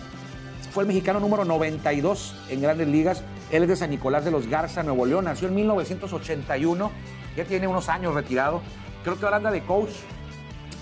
fue 0.71 0.83
el 0.83 0.87
mexicano 0.87 1.19
número 1.19 1.43
92 1.43 2.33
en 2.49 2.61
grandes 2.61 2.87
ligas. 2.87 3.23
Él 3.51 3.63
es 3.63 3.69
de 3.69 3.75
San 3.75 3.89
Nicolás 3.89 4.23
de 4.23 4.31
los 4.31 4.47
Garza, 4.47 4.83
Nuevo 4.83 5.05
León. 5.05 5.25
Nació 5.25 5.49
en 5.49 5.55
1981. 5.55 6.91
Ya 7.35 7.43
tiene 7.43 7.67
unos 7.67 7.89
años 7.89 8.13
retirado. 8.13 8.61
Creo 9.03 9.19
que 9.19 9.25
ahora 9.25 9.37
anda 9.37 9.51
de 9.51 9.63
coach, 9.63 9.89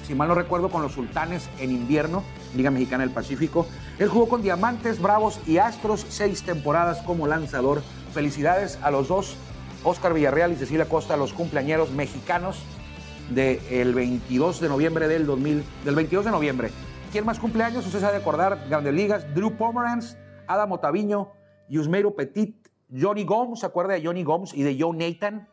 si 0.05 0.13
mal 0.13 0.27
no 0.27 0.35
recuerdo, 0.35 0.69
con 0.69 0.83
los 0.83 0.91
Sultanes 0.91 1.49
en 1.59 1.71
invierno, 1.71 2.23
Liga 2.55 2.69
Mexicana 2.69 3.03
del 3.03 3.13
Pacífico. 3.13 3.67
Él 3.97 4.09
jugó 4.09 4.29
con 4.29 4.43
Diamantes, 4.43 5.01
Bravos 5.01 5.39
y 5.47 5.57
Astros 5.57 6.05
seis 6.09 6.43
temporadas 6.43 7.01
como 7.01 7.25
lanzador. 7.25 7.81
Felicidades 8.13 8.77
a 8.83 8.91
los 8.91 9.07
dos, 9.07 9.37
Oscar 9.83 10.13
Villarreal 10.13 10.51
y 10.51 10.55
Cecilia 10.55 10.85
Costa, 10.85 11.17
los 11.17 11.33
cumpleañeros 11.33 11.91
mexicanos 11.91 12.57
del 13.31 13.93
22 13.95 14.59
de 14.59 14.69
noviembre 14.69 15.07
del 15.07 15.25
2000, 15.25 15.63
del 15.83 15.95
22 15.95 16.25
de 16.25 16.31
noviembre. 16.31 16.71
¿Quién 17.11 17.25
más 17.25 17.39
cumpleaños? 17.39 17.87
Usted 17.87 18.01
de 18.01 18.17
acordar, 18.17 18.67
Grandes 18.69 18.93
Ligas, 18.93 19.33
Drew 19.33 19.57
Pomeranz, 19.57 20.15
Adam 20.45 20.73
Otaviño, 20.73 21.31
Yusmeiro 21.67 22.15
Petit, 22.15 22.69
Johnny 22.95 23.23
Gomes, 23.23 23.61
¿se 23.61 23.65
acuerda 23.65 23.95
de 23.95 24.05
Johnny 24.05 24.23
Gomes 24.23 24.53
y 24.53 24.61
de 24.61 24.77
Joe 24.79 24.95
Nathan? 24.95 25.47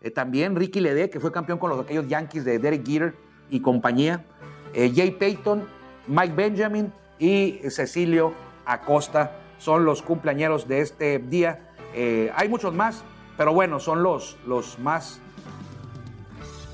Eh, 0.00 0.10
también 0.10 0.56
Ricky 0.56 0.80
Lede, 0.80 1.10
que 1.10 1.20
fue 1.20 1.30
campeón 1.30 1.58
con 1.58 1.68
los 1.68 1.80
aquellos 1.80 2.08
Yankees 2.08 2.46
de 2.46 2.58
Derek 2.58 2.86
Jeter 2.86 3.14
y 3.50 3.60
compañía. 3.60 4.24
Eh, 4.72 4.90
Jay 4.94 5.10
Payton, 5.10 5.68
Mike 6.06 6.34
Benjamin 6.34 6.90
y 7.18 7.58
Cecilio 7.68 8.32
Acosta 8.64 9.32
son 9.58 9.84
los 9.84 10.00
cumpleañeros 10.00 10.66
de 10.66 10.80
este 10.80 11.18
día. 11.18 11.74
Eh, 11.92 12.32
hay 12.34 12.48
muchos 12.48 12.72
más, 12.72 13.04
pero 13.36 13.52
bueno, 13.52 13.80
son 13.80 14.02
los, 14.02 14.38
los 14.46 14.78
más. 14.78 15.20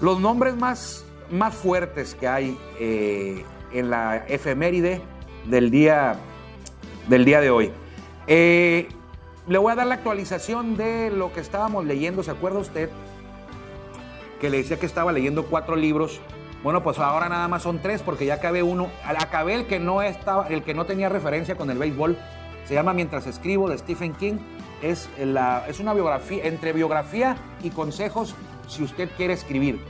Los 0.01 0.21
nombres 0.21 0.55
más, 0.55 1.05
más 1.29 1.57
fuertes 1.57 2.15
que 2.15 2.29
hay 2.29 2.57
en 3.73 3.91
la 3.91 4.25
efeméride 4.29 5.01
del 5.47 5.71
día, 5.71 6.17
del 7.09 7.25
día 7.25 7.41
de 7.41 7.51
hoy. 7.51 7.73
Eh, 8.27 8.89
le 9.47 9.59
voy 9.59 9.73
a 9.73 9.77
dar 9.77 9.87
la 9.87 9.95
actualización 9.95 10.77
de 10.77 11.11
lo 11.11 11.33
que 11.33 11.41
estábamos 11.41 11.85
leyendo. 11.85 12.23
¿Se 12.23 12.31
acuerda 12.31 12.59
usted 12.59 12.91
que 14.41 14.51
le 14.51 14.59
decía 14.59 14.79
que 14.79 14.87
estaba 14.87 15.13
leyendo 15.13 15.47
cuatro 15.47 15.77
libros? 15.77 16.21
Bueno, 16.63 16.83
pues 16.83 16.99
ahora 16.99 17.29
nada 17.29 17.49
más 17.49 17.63
son 17.63 17.81
tres 17.81 18.03
porque 18.03 18.27
ya 18.27 18.35
acabé 18.35 18.63
uno. 18.63 18.89
Acabé 19.05 19.55
el 19.55 19.67
que 19.67 19.79
no 19.79 20.03
estaba, 20.03 20.49
el 20.49 20.63
que 20.63 20.75
no 20.75 20.85
tenía 20.87 21.09
referencia 21.09 21.57
con 21.57 21.71
el 21.71 21.79
béisbol. 21.79 22.19
Se 22.67 22.75
llama 22.75 22.93
Mientras 22.93 23.27
escribo 23.27 23.71
de 23.71 23.79
Stephen 23.79 24.13
King. 24.15 24.39
Es, 24.83 25.09
la, 25.19 25.65
es 25.67 25.81
una 25.81 25.95
biografía, 25.95 26.45
entre 26.45 26.73
biografía 26.73 27.37
y 27.63 27.71
consejos 27.71 28.37
si 28.69 28.85
usted 28.85 29.09
quiere 29.17 29.33
escribir, 29.33 29.81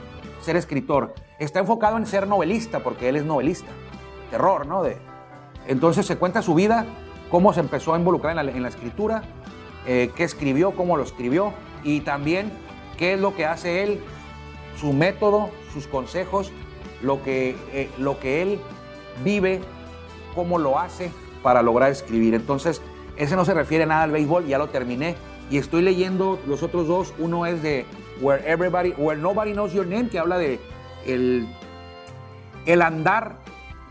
ser 0.40 0.56
escritor. 0.56 1.14
Está 1.38 1.61
enfocado 1.61 1.96
en 1.96 2.07
ser 2.07 2.27
novelista 2.27 2.81
porque 2.81 3.09
él 3.09 3.16
es 3.16 3.24
novelista. 3.24 3.70
Terror, 4.31 4.66
¿no? 4.66 4.83
De, 4.83 4.96
entonces 5.66 6.07
se 6.07 6.16
cuenta 6.16 6.42
su 6.42 6.55
vida 6.55 6.87
cómo 7.31 7.53
se 7.53 7.61
empezó 7.61 7.94
a 7.94 7.98
involucrar 7.98 8.37
en 8.38 8.62
la, 8.62 8.68
escritura, 8.68 9.22
eh, 9.87 10.11
qué 10.16 10.24
escribió, 10.24 10.72
cómo 10.72 10.96
lo 10.96 11.03
escribió 11.03 11.53
y 11.85 12.01
también 12.01 12.51
qué 12.96 13.14
es 13.14 13.20
lo 13.20 13.35
que 13.37 13.46
hace 13.46 13.83
él, 13.83 14.01
su 14.77 14.92
método, 14.92 15.51
sus 15.72 15.87
consejos, 15.87 16.51
lo 17.03 17.22
que, 17.22 17.57
eh, 17.72 17.90
lo 17.98 18.18
que 18.18 18.42
él 18.42 18.61
vive, 19.22 19.61
cómo 20.35 20.59
lo 20.59 20.79
hace 20.79 21.11
para 21.42 21.62
lograr 21.62 21.90
escribir. 21.90 22.35
Entonces, 22.35 22.83
ese 23.16 23.37
no 23.37 23.44
se 23.44 23.55
refiere 23.55 23.87
nada 23.87 24.03
al 24.03 24.11
béisbol, 24.11 24.46
ya 24.46 24.59
lo 24.59 24.68
terminé. 24.68 25.16
Y 25.51 25.59
estoy 25.59 25.83
leyendo 25.83 26.38
los 26.46 26.62
otros 26.62 26.87
dos. 26.87 27.14
Uno 27.18 27.46
es 27.46 27.62
de 27.62 27.87
Where 28.20 28.48
Everybody, 28.51 28.90
Where 28.98 29.20
Nobody 29.20 29.53
Knows 29.53 29.72
Your 29.72 29.87
Name, 29.87 30.09
que 30.09 30.18
habla 30.18 30.38
de 30.38 30.61
el, 31.06 31.48
el 32.66 32.82
andar 32.82 33.37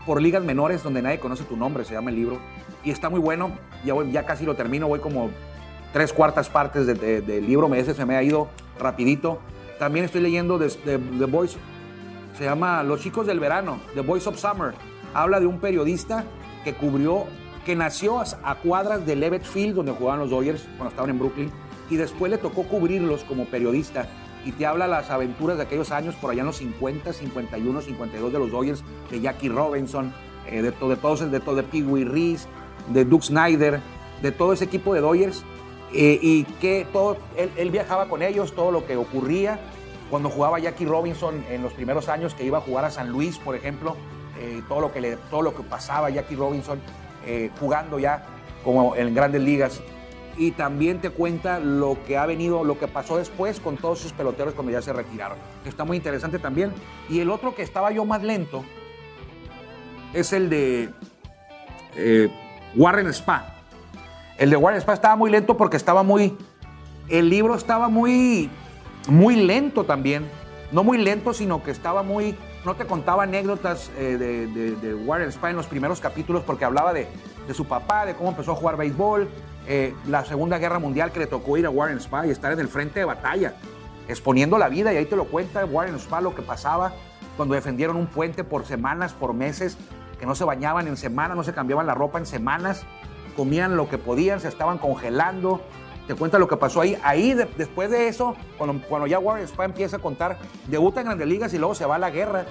por 0.06 0.22
ligas 0.22 0.42
menores 0.42 0.82
donde 0.82 1.02
nadie 1.02 1.18
conoce 1.18 1.44
tu 1.44 1.56
nombre, 1.56 1.84
se 1.84 1.94
llama 1.94 2.10
el 2.10 2.16
libro 2.16 2.38
y 2.84 2.90
está 2.90 3.08
muy 3.10 3.20
bueno. 3.20 3.52
Ya, 3.84 3.94
ya 4.10 4.26
casi 4.26 4.44
lo 4.44 4.54
termino, 4.54 4.88
voy 4.88 5.00
como 5.00 5.30
tres 5.92 6.12
cuartas 6.12 6.48
partes 6.48 6.86
del 6.86 7.46
libro, 7.46 7.72
ese 7.74 7.94
se 7.94 8.04
me 8.04 8.16
ha 8.16 8.22
ido 8.22 8.48
rapidito. 8.78 9.40
También 9.78 10.04
estoy 10.04 10.20
leyendo 10.20 10.58
The, 10.58 10.68
The, 10.98 11.24
Voice, 11.26 11.56
se 12.36 12.44
llama 12.44 12.82
Los 12.82 13.00
chicos 13.00 13.26
del 13.26 13.38
verano, 13.38 13.78
The 13.94 14.00
Voice 14.00 14.28
of 14.28 14.38
Summer. 14.38 14.74
Habla 15.14 15.40
de 15.40 15.46
un 15.46 15.60
periodista 15.60 16.24
que 16.64 16.74
cubrió, 16.74 17.24
que 17.64 17.76
nació 17.76 18.20
a 18.20 18.54
cuadras 18.56 19.06
de 19.06 19.14
Levitt 19.14 19.44
Field, 19.44 19.76
donde 19.76 19.92
jugaban 19.92 20.20
los 20.20 20.30
Dodgers 20.30 20.62
cuando 20.76 20.88
estaban 20.88 21.10
en 21.10 21.18
Brooklyn, 21.18 21.50
y 21.90 21.96
después 21.96 22.30
le 22.30 22.38
tocó 22.38 22.64
cubrirlos 22.64 23.24
como 23.24 23.44
periodista. 23.46 24.06
Y 24.44 24.52
te 24.52 24.66
habla 24.66 24.86
las 24.86 25.10
aventuras 25.10 25.56
de 25.56 25.64
aquellos 25.64 25.90
años, 25.90 26.14
por 26.14 26.30
allá 26.30 26.40
en 26.40 26.46
los 26.46 26.56
50, 26.56 27.12
51, 27.12 27.80
52 27.80 28.32
de 28.32 28.38
los 28.38 28.50
Dodgers, 28.50 28.84
de 29.10 29.20
Jackie 29.20 29.48
Robinson, 29.48 30.12
eh, 30.46 30.62
de, 30.62 30.70
de, 30.70 30.96
todos, 30.96 31.30
de 31.30 31.38
de 31.38 31.62
Pee 31.62 31.82
Wee 31.82 32.04
Reese, 32.04 32.46
de 32.88 33.04
Duke 33.04 33.26
Snyder, 33.26 33.80
de 34.22 34.32
todo 34.32 34.52
ese 34.52 34.64
equipo 34.64 34.94
de 34.94 35.00
Dodgers, 35.00 35.44
eh, 35.92 36.18
y 36.20 36.44
que 36.44 36.86
todo, 36.92 37.16
él, 37.36 37.70
viajaba 37.70 38.08
con 38.08 38.22
ellos, 38.22 38.54
todo 38.54 38.70
lo 38.70 38.86
que 38.86 38.96
ocurría. 38.96 39.58
Cuando 40.10 40.30
jugaba 40.30 40.58
Jackie 40.58 40.86
Robinson 40.86 41.44
en 41.50 41.62
los 41.62 41.74
primeros 41.74 42.08
años, 42.08 42.34
que 42.34 42.44
iba 42.44 42.58
a 42.58 42.60
jugar 42.62 42.84
a 42.86 42.90
San 42.90 43.10
Luis, 43.10 43.38
por 43.38 43.54
ejemplo, 43.54 43.94
eh, 44.38 44.62
todo, 44.68 44.80
lo 44.80 44.92
que 44.92 45.02
le, 45.02 45.16
todo 45.30 45.42
lo 45.42 45.54
que 45.54 45.62
pasaba 45.62 46.08
Jackie 46.10 46.36
Robinson 46.36 46.80
jugando 47.60 47.98
ya 47.98 48.24
como 48.64 48.96
en 48.96 49.14
grandes 49.14 49.42
ligas. 49.42 49.82
Y 50.38 50.52
también 50.52 51.00
te 51.00 51.10
cuenta 51.10 51.58
lo 51.58 51.98
que 52.06 52.16
ha 52.16 52.24
venido, 52.24 52.64
lo 52.64 52.78
que 52.78 52.88
pasó 52.88 53.18
después 53.18 53.60
con 53.60 53.76
todos 53.76 53.98
sus 53.98 54.12
peloteros 54.12 54.54
cuando 54.54 54.72
ya 54.72 54.80
se 54.80 54.92
retiraron. 54.92 55.36
Está 55.66 55.84
muy 55.84 55.96
interesante 55.96 56.38
también. 56.38 56.72
Y 57.08 57.20
el 57.20 57.28
otro 57.28 57.54
que 57.54 57.62
estaba 57.62 57.90
yo 57.90 58.04
más 58.04 58.22
lento 58.22 58.64
es 60.14 60.32
el 60.32 60.48
de 60.48 60.90
Warren 62.76 63.08
Spa. 63.08 63.58
El 64.38 64.50
de 64.50 64.56
Warren 64.56 64.80
Spa 64.80 64.94
estaba 64.94 65.16
muy 65.16 65.30
lento 65.30 65.56
porque 65.56 65.76
estaba 65.76 66.02
muy. 66.02 66.36
El 67.08 67.28
libro 67.28 67.54
estaba 67.54 67.88
muy. 67.88 68.48
Muy 69.08 69.36
lento 69.36 69.84
también. 69.84 70.26
No 70.70 70.84
muy 70.84 70.98
lento, 70.98 71.32
sino 71.34 71.62
que 71.62 71.72
estaba 71.72 72.02
muy. 72.02 72.36
No 72.64 72.76
te 72.76 72.84
contaba 72.84 73.24
anécdotas 73.24 73.90
eh, 73.96 74.16
de, 74.16 74.94
Warren 74.94 75.30
Spa 75.30 75.50
en 75.50 75.56
los 75.56 75.66
primeros 75.66 76.00
capítulos 76.00 76.42
porque 76.44 76.64
hablaba 76.64 76.92
de, 76.92 77.08
su 77.52 77.64
papá, 77.64 78.04
de 78.04 78.14
cómo 78.14 78.30
empezó 78.30 78.52
a 78.52 78.54
jugar 78.54 78.76
béisbol, 78.76 79.28
eh, 79.70 79.94
la 80.06 80.24
Segunda 80.24 80.56
Guerra 80.56 80.78
Mundial 80.78 81.12
que 81.12 81.20
le 81.20 81.26
tocó 81.26 81.58
ir 81.58 81.66
a 81.66 81.70
Warren 81.70 81.98
Spa 81.98 82.26
y 82.26 82.30
estar 82.30 82.50
en 82.50 82.58
el 82.58 82.68
frente 82.68 83.00
de 83.00 83.04
batalla, 83.04 83.52
exponiendo 84.08 84.56
la 84.56 84.70
vida. 84.70 84.94
Y 84.94 84.96
ahí 84.96 85.04
te 85.04 85.14
lo 85.14 85.26
cuenta 85.26 85.62
Warren 85.66 85.96
Spa 85.96 86.22
lo 86.22 86.34
que 86.34 86.40
pasaba 86.40 86.94
cuando 87.36 87.54
defendieron 87.54 87.96
un 87.96 88.06
puente 88.06 88.44
por 88.44 88.64
semanas, 88.64 89.12
por 89.12 89.34
meses, 89.34 89.76
que 90.18 90.24
no 90.24 90.34
se 90.34 90.44
bañaban 90.44 90.88
en 90.88 90.96
semanas, 90.96 91.36
no 91.36 91.44
se 91.44 91.52
cambiaban 91.52 91.86
la 91.86 91.94
ropa 91.94 92.18
en 92.18 92.24
semanas, 92.24 92.84
comían 93.36 93.76
lo 93.76 93.90
que 93.90 93.98
podían, 93.98 94.40
se 94.40 94.48
estaban 94.48 94.78
congelando. 94.78 95.60
Te 96.06 96.14
cuenta 96.14 96.38
lo 96.38 96.48
que 96.48 96.56
pasó 96.56 96.80
ahí. 96.80 96.96
Ahí, 97.02 97.34
después 97.34 97.90
de 97.90 98.08
eso, 98.08 98.34
cuando, 98.56 99.06
ya 99.06 99.18
Warren 99.18 99.44
Spa 99.44 99.66
empieza 99.66 99.98
a 99.98 100.00
contar, 100.00 100.38
debuta 100.66 101.00
en 101.00 101.08
Grandes 101.08 101.28
Ligas 101.28 101.52
y 101.52 101.58
luego 101.58 101.74
se 101.74 101.84
va 101.84 101.96
a 101.96 101.98
la 101.98 102.08
guerra. 102.08 102.46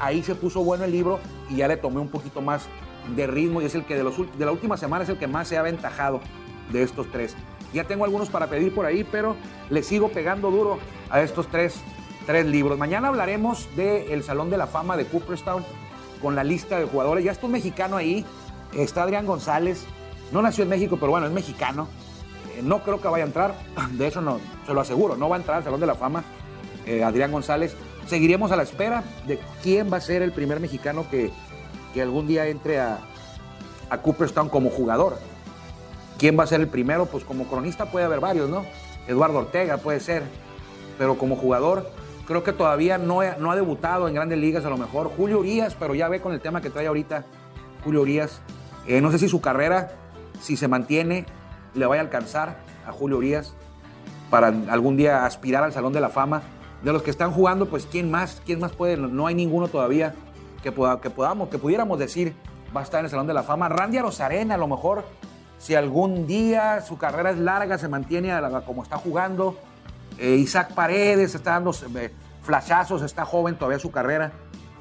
Ahí 0.00 0.22
se 0.22 0.34
puso 0.34 0.64
bueno 0.64 0.84
el 0.84 0.92
libro 0.92 1.20
y 1.50 1.56
ya 1.56 1.68
le 1.68 1.76
tomé 1.76 2.00
un 2.00 2.08
poquito 2.08 2.40
más 2.40 2.66
de 3.14 3.26
ritmo 3.26 3.60
y 3.60 3.66
es 3.66 3.74
el 3.74 3.84
que 3.84 3.96
de, 3.96 4.02
los, 4.02 4.16
de 4.16 4.46
la 4.46 4.50
última 4.50 4.78
semana 4.78 5.04
es 5.04 5.10
el 5.10 5.18
que 5.18 5.26
más 5.26 5.46
se 5.46 5.58
ha 5.58 5.60
aventajado 5.60 6.22
de 6.70 6.82
estos 6.82 7.10
tres. 7.10 7.36
Ya 7.72 7.84
tengo 7.84 8.04
algunos 8.04 8.28
para 8.28 8.46
pedir 8.46 8.74
por 8.74 8.86
ahí, 8.86 9.04
pero 9.04 9.36
le 9.68 9.82
sigo 9.82 10.08
pegando 10.08 10.50
duro 10.50 10.78
a 11.10 11.22
estos 11.22 11.48
tres, 11.48 11.74
tres 12.26 12.46
libros. 12.46 12.78
Mañana 12.78 13.08
hablaremos 13.08 13.68
del 13.76 14.22
Salón 14.22 14.48
de 14.50 14.56
la 14.56 14.66
Fama 14.66 14.96
de 14.96 15.06
Cooperstown 15.06 15.64
con 16.22 16.36
la 16.36 16.44
lista 16.44 16.78
de 16.78 16.84
jugadores. 16.84 17.24
Ya 17.24 17.32
está 17.32 17.46
un 17.46 17.52
mexicano 17.52 17.96
ahí, 17.96 18.24
está 18.72 19.02
Adrián 19.02 19.26
González. 19.26 19.84
No 20.32 20.40
nació 20.40 20.62
en 20.64 20.70
México, 20.70 20.96
pero 20.98 21.10
bueno, 21.10 21.26
es 21.26 21.32
mexicano. 21.32 21.88
Eh, 22.56 22.60
no 22.62 22.82
creo 22.82 23.00
que 23.00 23.08
vaya 23.08 23.24
a 23.24 23.26
entrar, 23.26 23.54
de 23.92 24.06
eso 24.06 24.20
no, 24.20 24.38
se 24.66 24.72
lo 24.72 24.80
aseguro, 24.80 25.16
no 25.16 25.28
va 25.28 25.36
a 25.36 25.38
entrar 25.40 25.58
al 25.58 25.64
Salón 25.64 25.80
de 25.80 25.86
la 25.86 25.96
Fama 25.96 26.22
eh, 26.86 27.02
Adrián 27.02 27.32
González. 27.32 27.76
Seguiremos 28.06 28.52
a 28.52 28.56
la 28.56 28.62
espera 28.62 29.02
de 29.26 29.40
quién 29.62 29.92
va 29.92 29.96
a 29.96 30.00
ser 30.00 30.22
el 30.22 30.32
primer 30.32 30.60
mexicano 30.60 31.06
que, 31.10 31.30
que 31.92 32.02
algún 32.02 32.26
día 32.26 32.46
entre 32.46 32.78
a, 32.78 33.00
a 33.90 33.98
Cooperstown 33.98 34.48
como 34.48 34.70
jugador. 34.70 35.18
¿Quién 36.18 36.38
va 36.38 36.44
a 36.44 36.46
ser 36.46 36.60
el 36.60 36.68
primero? 36.68 37.06
Pues 37.06 37.24
como 37.24 37.44
cronista 37.44 37.86
puede 37.86 38.04
haber 38.04 38.20
varios, 38.20 38.48
¿no? 38.48 38.64
Eduardo 39.06 39.38
Ortega 39.38 39.78
puede 39.78 40.00
ser, 40.00 40.22
pero 40.98 41.18
como 41.18 41.36
jugador 41.36 41.90
Creo 42.26 42.42
que 42.42 42.54
todavía 42.54 42.96
no, 42.96 43.20
no 43.38 43.50
ha 43.50 43.56
debutado 43.56 44.08
en 44.08 44.14
grandes 44.14 44.38
ligas 44.38 44.64
a 44.64 44.70
lo 44.70 44.78
mejor. 44.78 45.10
Julio 45.14 45.40
Urias, 45.40 45.76
pero 45.78 45.94
ya 45.94 46.08
ve 46.08 46.20
con 46.20 46.32
el 46.32 46.40
tema 46.40 46.62
que 46.62 46.70
trae 46.70 46.86
ahorita 46.86 47.24
Julio 47.84 48.00
Urias. 48.00 48.40
Eh, 48.86 49.02
no 49.02 49.10
sé 49.10 49.18
si 49.18 49.28
su 49.28 49.42
carrera, 49.42 49.92
si 50.40 50.56
se 50.56 50.66
mantiene, 50.66 51.26
le 51.74 51.84
vaya 51.84 52.00
a 52.00 52.04
alcanzar 52.04 52.56
a 52.86 52.92
Julio 52.92 53.18
Urias 53.18 53.54
para 54.30 54.48
algún 54.48 54.96
día 54.96 55.26
aspirar 55.26 55.64
al 55.64 55.72
Salón 55.72 55.92
de 55.92 56.00
la 56.00 56.08
Fama. 56.08 56.42
De 56.82 56.92
los 56.92 57.02
que 57.02 57.10
están 57.10 57.30
jugando, 57.30 57.66
pues 57.66 57.86
¿quién 57.86 58.10
más? 58.10 58.40
¿Quién 58.44 58.58
más 58.58 58.72
puede? 58.72 58.96
No 58.96 59.26
hay 59.26 59.34
ninguno 59.34 59.68
todavía 59.68 60.14
que, 60.62 60.72
que 61.02 61.10
podamos, 61.10 61.48
que 61.50 61.58
pudiéramos 61.58 61.98
decir 61.98 62.34
va 62.74 62.80
a 62.80 62.84
estar 62.84 63.00
en 63.00 63.04
el 63.04 63.10
Salón 63.10 63.26
de 63.26 63.34
la 63.34 63.42
Fama. 63.42 63.68
Randy 63.68 63.98
Rosarena, 63.98 64.54
a 64.54 64.58
lo 64.58 64.66
mejor, 64.66 65.04
si 65.64 65.74
algún 65.74 66.26
día 66.26 66.82
su 66.82 66.98
carrera 66.98 67.30
es 67.30 67.38
larga, 67.38 67.78
se 67.78 67.88
mantiene 67.88 68.38
como 68.66 68.82
está 68.82 68.98
jugando. 68.98 69.56
Eh, 70.18 70.34
Isaac 70.34 70.74
Paredes 70.74 71.34
está 71.34 71.52
dando 71.52 71.70
eh, 71.96 72.12
flashazos, 72.42 73.00
está 73.00 73.24
joven 73.24 73.56
todavía 73.56 73.78
su 73.78 73.90
carrera. 73.90 74.32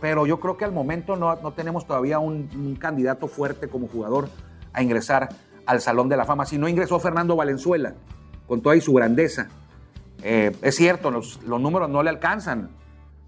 Pero 0.01 0.25
yo 0.25 0.41
creo 0.41 0.57
que 0.57 0.65
al 0.65 0.73
momento 0.73 1.15
no, 1.15 1.37
no 1.37 1.53
tenemos 1.53 1.87
todavía 1.87 2.19
un, 2.19 2.77
candidato 2.81 3.29
fuerte 3.29 3.69
como 3.69 3.87
jugador 3.87 4.27
a 4.73 4.83
ingresar 4.83 5.29
al 5.65 5.79
Salón 5.79 6.09
de 6.09 6.17
la 6.17 6.25
Fama. 6.25 6.45
Si 6.45 6.57
no 6.57 6.67
ingresó 6.67 6.99
Fernando 6.99 7.37
Valenzuela, 7.37 7.93
con 8.45 8.61
toda 8.61 8.77
su 8.81 8.91
grandeza. 8.91 9.47
Eh, 10.21 10.53
es 10.61 10.75
cierto, 10.75 11.11
los, 11.11 11.41
números 11.43 11.89
no 11.89 12.03
le 12.03 12.09
alcanzan, 12.09 12.71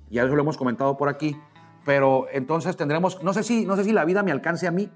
ya 0.10 0.24
eso 0.24 0.36
lo 0.36 0.42
hemos 0.42 0.58
comentado 0.58 0.98
por 0.98 1.08
aquí, 1.08 1.40
pero 1.86 2.28
entonces 2.34 2.76
tendremos, 2.76 3.24
no 3.24 3.34
sé, 3.34 3.44
si, 3.44 3.66
no 3.66 3.78
sé 3.78 3.86
si 3.86 3.94
la 3.94 4.04
vida 4.04 4.24
me 4.24 4.34
alcance 4.34 4.68
a 4.68 4.72
mí 4.72 4.90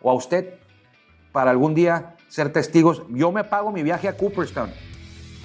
o 0.00 0.10
a 0.10 0.14
usted 0.14 0.54
para 1.32 1.50
algún 1.50 1.74
día 1.74 2.16
ser 2.28 2.52
testigos. 2.52 3.02
Yo 3.10 3.32
me 3.32 3.44
pago 3.44 3.72
mi 3.72 3.82
viaje 3.82 4.08
a 4.08 4.16
Cooperstown 4.16 4.70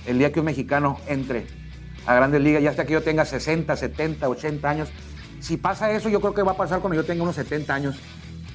el 0.06 0.18
día 0.18 0.32
que 0.32 0.40
un 0.40 0.46
mexicano 0.46 0.98
entre 1.08 1.48
a 2.06 2.14
Grandes 2.16 2.42
Ligas, 2.42 2.62
ya 2.62 2.70
hasta 2.70 2.86
que 2.86 2.94
yo 2.94 3.02
tenga 3.02 3.26
60, 3.26 3.76
70, 3.76 4.28
80 4.28 4.70
años. 4.70 4.90
Si 5.40 5.58
pasa 5.58 5.92
eso, 5.92 6.10
yo 6.10 6.20
creo 6.20 6.34
que 6.34 6.42
va 6.42 6.54
a 6.54 6.58
pasar 6.58 6.82
cuando 6.82 6.96
yo 6.96 7.06
tenga 7.06 7.24
unos 7.24 7.36
70 7.36 7.74
años. 7.74 8.00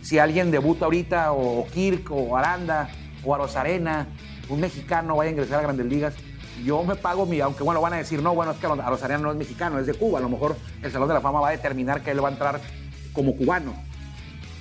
Si 0.03 0.19
alguien 0.19 0.51
debuta 0.51 0.85
ahorita, 0.85 1.33
o 1.33 1.67
Kirk, 1.67 2.11
o 2.11 2.37
Aranda, 2.37 2.91
o 3.25 3.35
Arozarena, 3.35 4.07
un 4.49 4.61
mexicano 4.61 5.17
vaya 5.17 5.29
a 5.29 5.33
ingresar 5.33 5.59
a 5.61 5.63
Grandes 5.63 5.87
Ligas, 5.87 6.15
yo 6.65 6.83
me 6.83 6.97
pago 6.97 7.25
mi, 7.25 7.41
aunque 7.41 7.63
bueno, 7.63 7.81
van 7.81 7.95
a 7.95 7.97
decir, 7.99 8.23
no, 8.23 8.35
bueno, 8.35 8.53
es 8.53 8.59
que 8.59 8.67
Arozarena 8.67 9.21
no 9.21 9.31
es 9.31 9.37
mexicano, 9.37 9.79
es 9.79 9.87
de 9.87 9.95
Cuba, 9.95 10.19
a 10.19 10.23
lo 10.23 10.29
mejor 10.29 10.57
el 10.83 10.91
Salón 10.91 11.09
de 11.09 11.15
la 11.15 11.21
Fama 11.21 11.41
va 11.41 11.49
a 11.49 11.53
determinar 11.53 12.03
que 12.03 12.11
él 12.11 12.23
va 12.23 12.29
a 12.29 12.33
entrar 12.33 12.61
como 13.13 13.37
cubano, 13.37 13.75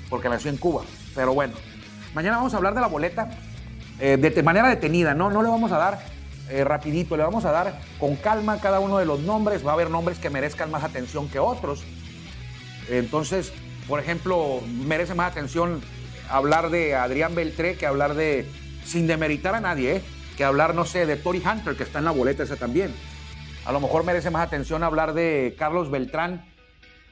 porque 0.09 0.29
nació 0.29 0.49
en 0.49 0.57
Cuba. 0.57 0.83
Pero 1.15 1.33
bueno, 1.33 1.53
mañana 2.13 2.37
vamos 2.37 2.53
a 2.53 2.57
hablar 2.57 2.73
de 2.73 2.81
la 2.81 2.87
boleta 2.87 3.29
eh, 3.99 4.17
de 4.17 4.43
manera 4.43 4.69
detenida, 4.69 5.13
¿no? 5.13 5.29
No 5.29 5.41
le 5.41 5.49
vamos 5.49 5.71
a 5.71 5.77
dar 5.77 5.99
eh, 6.49 6.63
rapidito, 6.63 7.17
le 7.17 7.23
vamos 7.23 7.45
a 7.45 7.51
dar 7.51 7.79
con 7.99 8.15
calma 8.15 8.59
cada 8.61 8.79
uno 8.79 8.97
de 8.97 9.05
los 9.05 9.19
nombres, 9.21 9.65
va 9.65 9.71
a 9.71 9.73
haber 9.73 9.89
nombres 9.89 10.19
que 10.19 10.29
merezcan 10.29 10.71
más 10.71 10.83
atención 10.83 11.27
que 11.29 11.39
otros. 11.39 11.83
Entonces, 12.89 13.51
por 13.87 13.99
ejemplo, 13.99 14.61
merece 14.85 15.13
más 15.13 15.31
atención 15.31 15.81
hablar 16.29 16.69
de 16.69 16.95
Adrián 16.95 17.35
Beltré 17.35 17.75
que 17.75 17.85
hablar 17.85 18.13
de, 18.13 18.49
sin 18.85 19.07
demeritar 19.07 19.55
a 19.55 19.59
nadie, 19.59 19.97
¿eh? 19.97 20.01
que 20.37 20.43
hablar, 20.43 20.75
no 20.75 20.85
sé, 20.85 21.05
de 21.05 21.15
Tori 21.17 21.41
Hunter, 21.45 21.75
que 21.75 21.83
está 21.83 21.99
en 21.99 22.05
la 22.05 22.11
boleta 22.11 22.43
esa 22.43 22.55
también. 22.55 22.93
A 23.65 23.71
lo 23.71 23.81
mejor 23.81 24.05
merece 24.05 24.29
más 24.29 24.45
atención 24.45 24.83
hablar 24.83 25.13
de 25.13 25.55
Carlos 25.57 25.91
Beltrán 25.91 26.45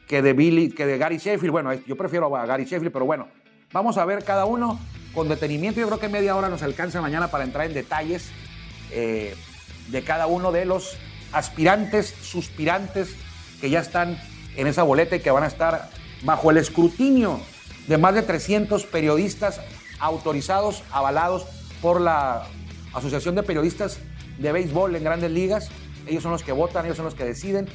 que 0.07 0.21
de 0.21 0.33
Billy, 0.33 0.69
que 0.69 0.85
de 0.85 0.97
Gary 0.97 1.17
Sheffield. 1.17 1.51
Bueno, 1.51 1.73
yo 1.73 1.95
prefiero 1.97 2.33
a 2.35 2.45
Gary 2.45 2.65
Sheffield, 2.65 2.93
pero 2.93 3.05
bueno, 3.05 3.27
vamos 3.71 3.97
a 3.97 4.05
ver 4.05 4.23
cada 4.23 4.45
uno 4.45 4.79
con 5.13 5.29
detenimiento. 5.29 5.79
Yo 5.79 5.87
creo 5.87 5.99
que 5.99 6.09
media 6.09 6.35
hora 6.35 6.49
nos 6.49 6.61
alcanza 6.63 7.01
mañana 7.01 7.29
para 7.29 7.43
entrar 7.43 7.65
en 7.65 7.73
detalles 7.73 8.29
eh, 8.91 9.35
de 9.89 10.03
cada 10.03 10.27
uno 10.27 10.51
de 10.51 10.65
los 10.65 10.97
aspirantes, 11.31 12.13
suspirantes 12.21 13.15
que 13.61 13.69
ya 13.69 13.79
están 13.79 14.17
en 14.55 14.67
esa 14.67 14.83
boleta 14.83 15.15
y 15.15 15.19
que 15.19 15.31
van 15.31 15.43
a 15.43 15.47
estar 15.47 15.89
bajo 16.23 16.51
el 16.51 16.57
escrutinio 16.57 17.39
de 17.87 17.97
más 17.97 18.15
de 18.15 18.21
300 18.21 18.85
periodistas 18.85 19.61
autorizados, 19.99 20.83
avalados 20.91 21.45
por 21.81 22.01
la 22.01 22.47
Asociación 22.93 23.35
de 23.35 23.43
Periodistas 23.43 23.99
de 24.39 24.51
Béisbol 24.51 24.95
en 24.95 25.03
Grandes 25.03 25.31
Ligas. 25.31 25.69
Ellos 26.07 26.23
son 26.23 26.31
los 26.31 26.43
que 26.43 26.51
votan, 26.51 26.85
ellos 26.85 26.97
son 26.97 27.05
los 27.05 27.15
que 27.15 27.25
deciden. 27.25 27.67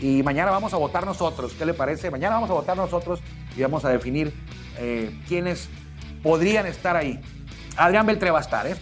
Y 0.00 0.22
mañana 0.22 0.50
vamos 0.50 0.74
a 0.74 0.76
votar 0.76 1.06
nosotros. 1.06 1.54
¿Qué 1.58 1.64
le 1.64 1.74
parece? 1.74 2.10
Mañana 2.10 2.34
vamos 2.34 2.50
a 2.50 2.54
votar 2.54 2.76
nosotros 2.76 3.20
y 3.56 3.62
vamos 3.62 3.84
a 3.84 3.88
definir 3.88 4.34
eh, 4.78 5.18
quiénes 5.28 5.68
podrían 6.22 6.66
estar 6.66 6.96
ahí. 6.96 7.20
Adrián 7.76 8.06
Beltré 8.06 8.30
va 8.30 8.38
a 8.38 8.42
estar, 8.42 8.66
¿eh? 8.66 8.76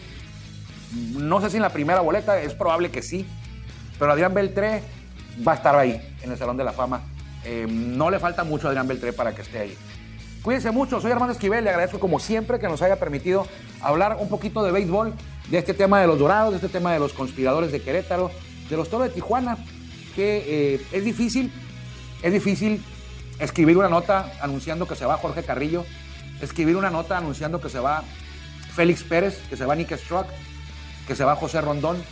No 1.17 1.41
sé 1.41 1.51
si 1.51 1.57
en 1.57 1.63
la 1.63 1.71
primera 1.71 2.01
boleta, 2.01 2.41
es 2.41 2.55
probable 2.55 2.91
que 2.91 3.03
sí, 3.03 3.27
pero 3.99 4.13
Adrián 4.13 4.33
Beltré 4.33 4.83
va 5.47 5.53
a 5.53 5.55
estar 5.57 5.75
ahí, 5.75 6.01
en 6.23 6.31
el 6.31 6.39
Salón 6.39 6.57
de 6.57 6.65
la 6.65 6.73
Fama. 6.73 7.03
Eh, 7.45 7.67
no 7.69 8.11
le 8.11 8.19
falta 8.19 8.45
mucho 8.45 8.67
a 8.67 8.71
Adrián 8.71 8.87
Beltré 8.87 9.13
para 9.13 9.35
que 9.35 9.43
esté 9.43 9.59
ahí. 9.59 9.77
Cuídense 10.43 10.71
mucho, 10.71 11.01
soy 11.01 11.11
Armando 11.11 11.33
Esquivel, 11.33 11.65
le 11.65 11.71
agradezco 11.71 11.99
como 11.99 12.21
siempre 12.21 12.59
que 12.59 12.69
nos 12.69 12.83
haya 12.83 12.97
permitido 12.97 13.47
hablar 13.81 14.19
un 14.21 14.29
poquito 14.29 14.63
de 14.63 14.73
béisbol, 14.73 15.15
de 15.51 15.59
este 15.59 15.75
tema 15.75 16.01
de 16.01 16.07
los 16.07 16.19
Dorados, 16.19 16.51
de 16.51 16.57
este 16.57 16.69
tema 16.69 16.93
de 16.93 16.99
los 16.99 17.13
conspiradores 17.13 17.73
de 17.73 17.81
Querétaro, 17.81 18.31
de 18.69 18.77
los 18.77 18.89
Toros 18.89 19.09
de 19.09 19.15
Tijuana, 19.15 19.57
que 20.15 20.75
eh, 20.75 20.87
es 20.93 21.05
difícil, 21.05 21.51
es 22.23 22.33
difícil 22.33 22.83
escribir 23.39 23.77
una 23.77 23.89
nota 23.89 24.33
anunciando 24.41 24.87
que 24.87 24.95
se 24.95 25.07
va 25.07 25.17
Jorge 25.17 25.43
Carrillo, 25.43 25.85
escribir 26.41 26.77
una 26.77 26.91
nota 26.91 27.19
anunciando 27.19 27.61
que 27.61 27.69
se 27.69 27.79
va 27.79 28.05
Félix 28.75 29.03
Pérez, 29.03 29.41
que 29.49 29.57
se 29.57 29.65
va 29.65 29.75
Nick 29.75 29.97
Struck, 29.97 30.27
que 31.07 31.15
se 31.15 31.25
va 31.25 31.37
José 31.37 31.61
Rondón. 31.61 32.03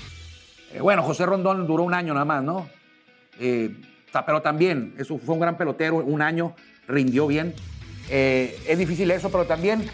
Eh, 0.73 0.81
bueno, 0.81 1.03
José 1.03 1.27
Rondón 1.27 1.67
duró 1.67 1.83
un 1.83 1.95
año 1.95 2.15
nada 2.15 2.25
más, 2.25 2.43
¿no? 2.43 2.69
Eh, 3.39 3.75
pero 4.27 4.43
también, 4.43 4.95
eso 4.99 5.19
fue 5.19 5.35
un 5.35 5.41
gran 5.41 5.57
pelotero, 5.57 5.97
un 5.97 6.23
año, 6.23 6.55
rindió 6.87 7.27
bien. 7.27 7.55
Eh, 8.11 8.61
es 8.67 8.79
difícil 8.79 9.11
eso, 9.11 9.31
pero 9.31 9.47
también 9.47 9.89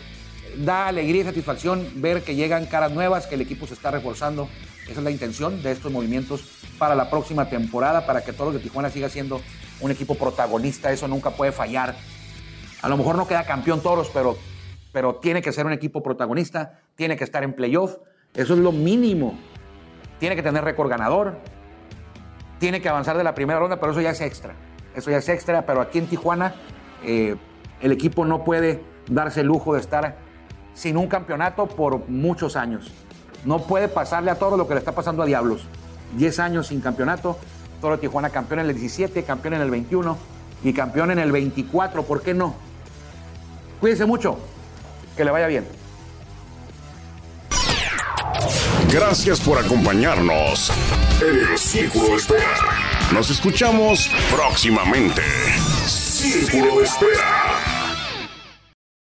da 0.57 0.89
alegría 0.89 1.23
y 1.23 1.25
satisfacción 1.25 1.87
ver 1.97 2.23
que 2.23 2.35
llegan 2.35 2.67
caras 2.67 2.93
nuevas, 2.93 3.27
que 3.27 3.37
el 3.37 3.41
equipo 3.43 3.67
se 3.67 3.75
está 3.75 3.91
reforzando. 3.91 4.49
Esa 4.89 5.01
es 5.01 5.05
la 5.05 5.11
intención 5.11 5.63
de 5.63 5.71
estos 5.71 5.93
movimientos 5.93 6.43
para 6.79 6.95
la 6.95 7.11
próxima 7.11 7.49
temporada, 7.49 8.07
para 8.07 8.23
que 8.23 8.33
todos 8.33 8.55
de 8.55 8.61
Tijuana 8.61 8.89
siga 8.89 9.09
siendo 9.09 9.41
un 9.81 9.91
equipo 9.91 10.15
protagonista. 10.15 10.91
Eso 10.91 11.07
nunca 11.09 11.31
puede 11.31 11.53
fallar. 11.53 11.95
A 12.81 12.89
lo 12.89 12.97
mejor 12.97 13.17
no 13.17 13.29
queda 13.29 13.45
campeón 13.45 13.83
toros, 13.83 14.11
pero, 14.15 14.39
pero 14.93 15.17
tiene 15.17 15.43
que 15.43 15.53
ser 15.53 15.67
un 15.67 15.73
equipo 15.73 16.03
protagonista, 16.03 16.81
tiene 16.95 17.17
que 17.17 17.25
estar 17.25 17.45
en 17.45 17.53
playoff. 17.53 17.97
Eso 18.35 18.55
es 18.55 18.61
lo 18.61 18.73
mínimo. 18.73 19.39
Tiene 20.19 20.37
que 20.37 20.43
tener 20.43 20.65
récord 20.65 20.89
ganador. 20.89 21.39
Tiene 22.59 22.81
que 22.81 22.89
avanzar 22.89 23.17
de 23.19 23.25
la 23.25 23.35
primera 23.35 23.59
ronda, 23.59 23.79
pero 23.79 23.93
eso 23.93 24.01
ya 24.01 24.11
es 24.11 24.21
extra. 24.21 24.55
Eso 24.95 25.11
ya 25.11 25.19
es 25.19 25.29
extra, 25.29 25.67
pero 25.67 25.83
aquí 25.83 25.99
en 25.99 26.07
Tijuana 26.07 26.55
eh, 27.05 27.37
el 27.83 27.93
equipo 27.93 28.25
no 28.25 28.43
puede 28.43 28.83
darse 29.09 29.43
el 29.43 29.47
lujo 29.47 29.75
de 29.75 29.81
estar 29.81 30.17
sin 30.73 30.97
un 30.97 31.09
campeonato 31.09 31.67
por 31.67 32.09
muchos 32.09 32.57
años. 32.57 32.91
No 33.45 33.63
puede 33.63 33.89
pasarle 33.89 34.31
a 34.31 34.37
todo 34.37 34.57
lo 34.57 34.67
que 34.67 34.75
le 34.75 34.81
está 34.81 34.93
pasando 34.93 35.23
a 35.23 35.27
Diablos. 35.27 35.63
10 36.17 36.39
años 36.41 36.67
sin 36.69 36.81
campeonato. 36.81 37.39
Toro 37.81 37.99
Tijuana 37.99 38.31
campeón 38.31 38.61
en 38.61 38.67
el 38.67 38.75
17, 38.75 39.23
campeón 39.25 39.55
en 39.55 39.63
el 39.63 39.71
21 39.71 40.17
y 40.65 40.73
campeón 40.73 41.11
en 41.11 41.19
el 41.19 41.31
24. 41.31 42.03
¿Por 42.03 42.23
qué 42.23 42.35
no? 42.35 42.55
Cuídense 43.81 44.05
mucho. 44.05 44.39
Que 45.17 45.25
le 45.25 45.31
vaya 45.31 45.47
bien. 45.47 45.67
Gracias 48.93 49.41
por 49.41 49.59
acompañarnos 49.59 50.73
en 51.21 51.53
el 51.53 51.59
Círculo 51.59 52.09
de 52.09 52.17
Espera. 52.17 52.57
Nos 53.13 53.31
escuchamos 53.31 54.09
próximamente. 54.35 55.23
Círculo 55.87 56.79
de 56.79 56.85
Espera. 56.85 57.58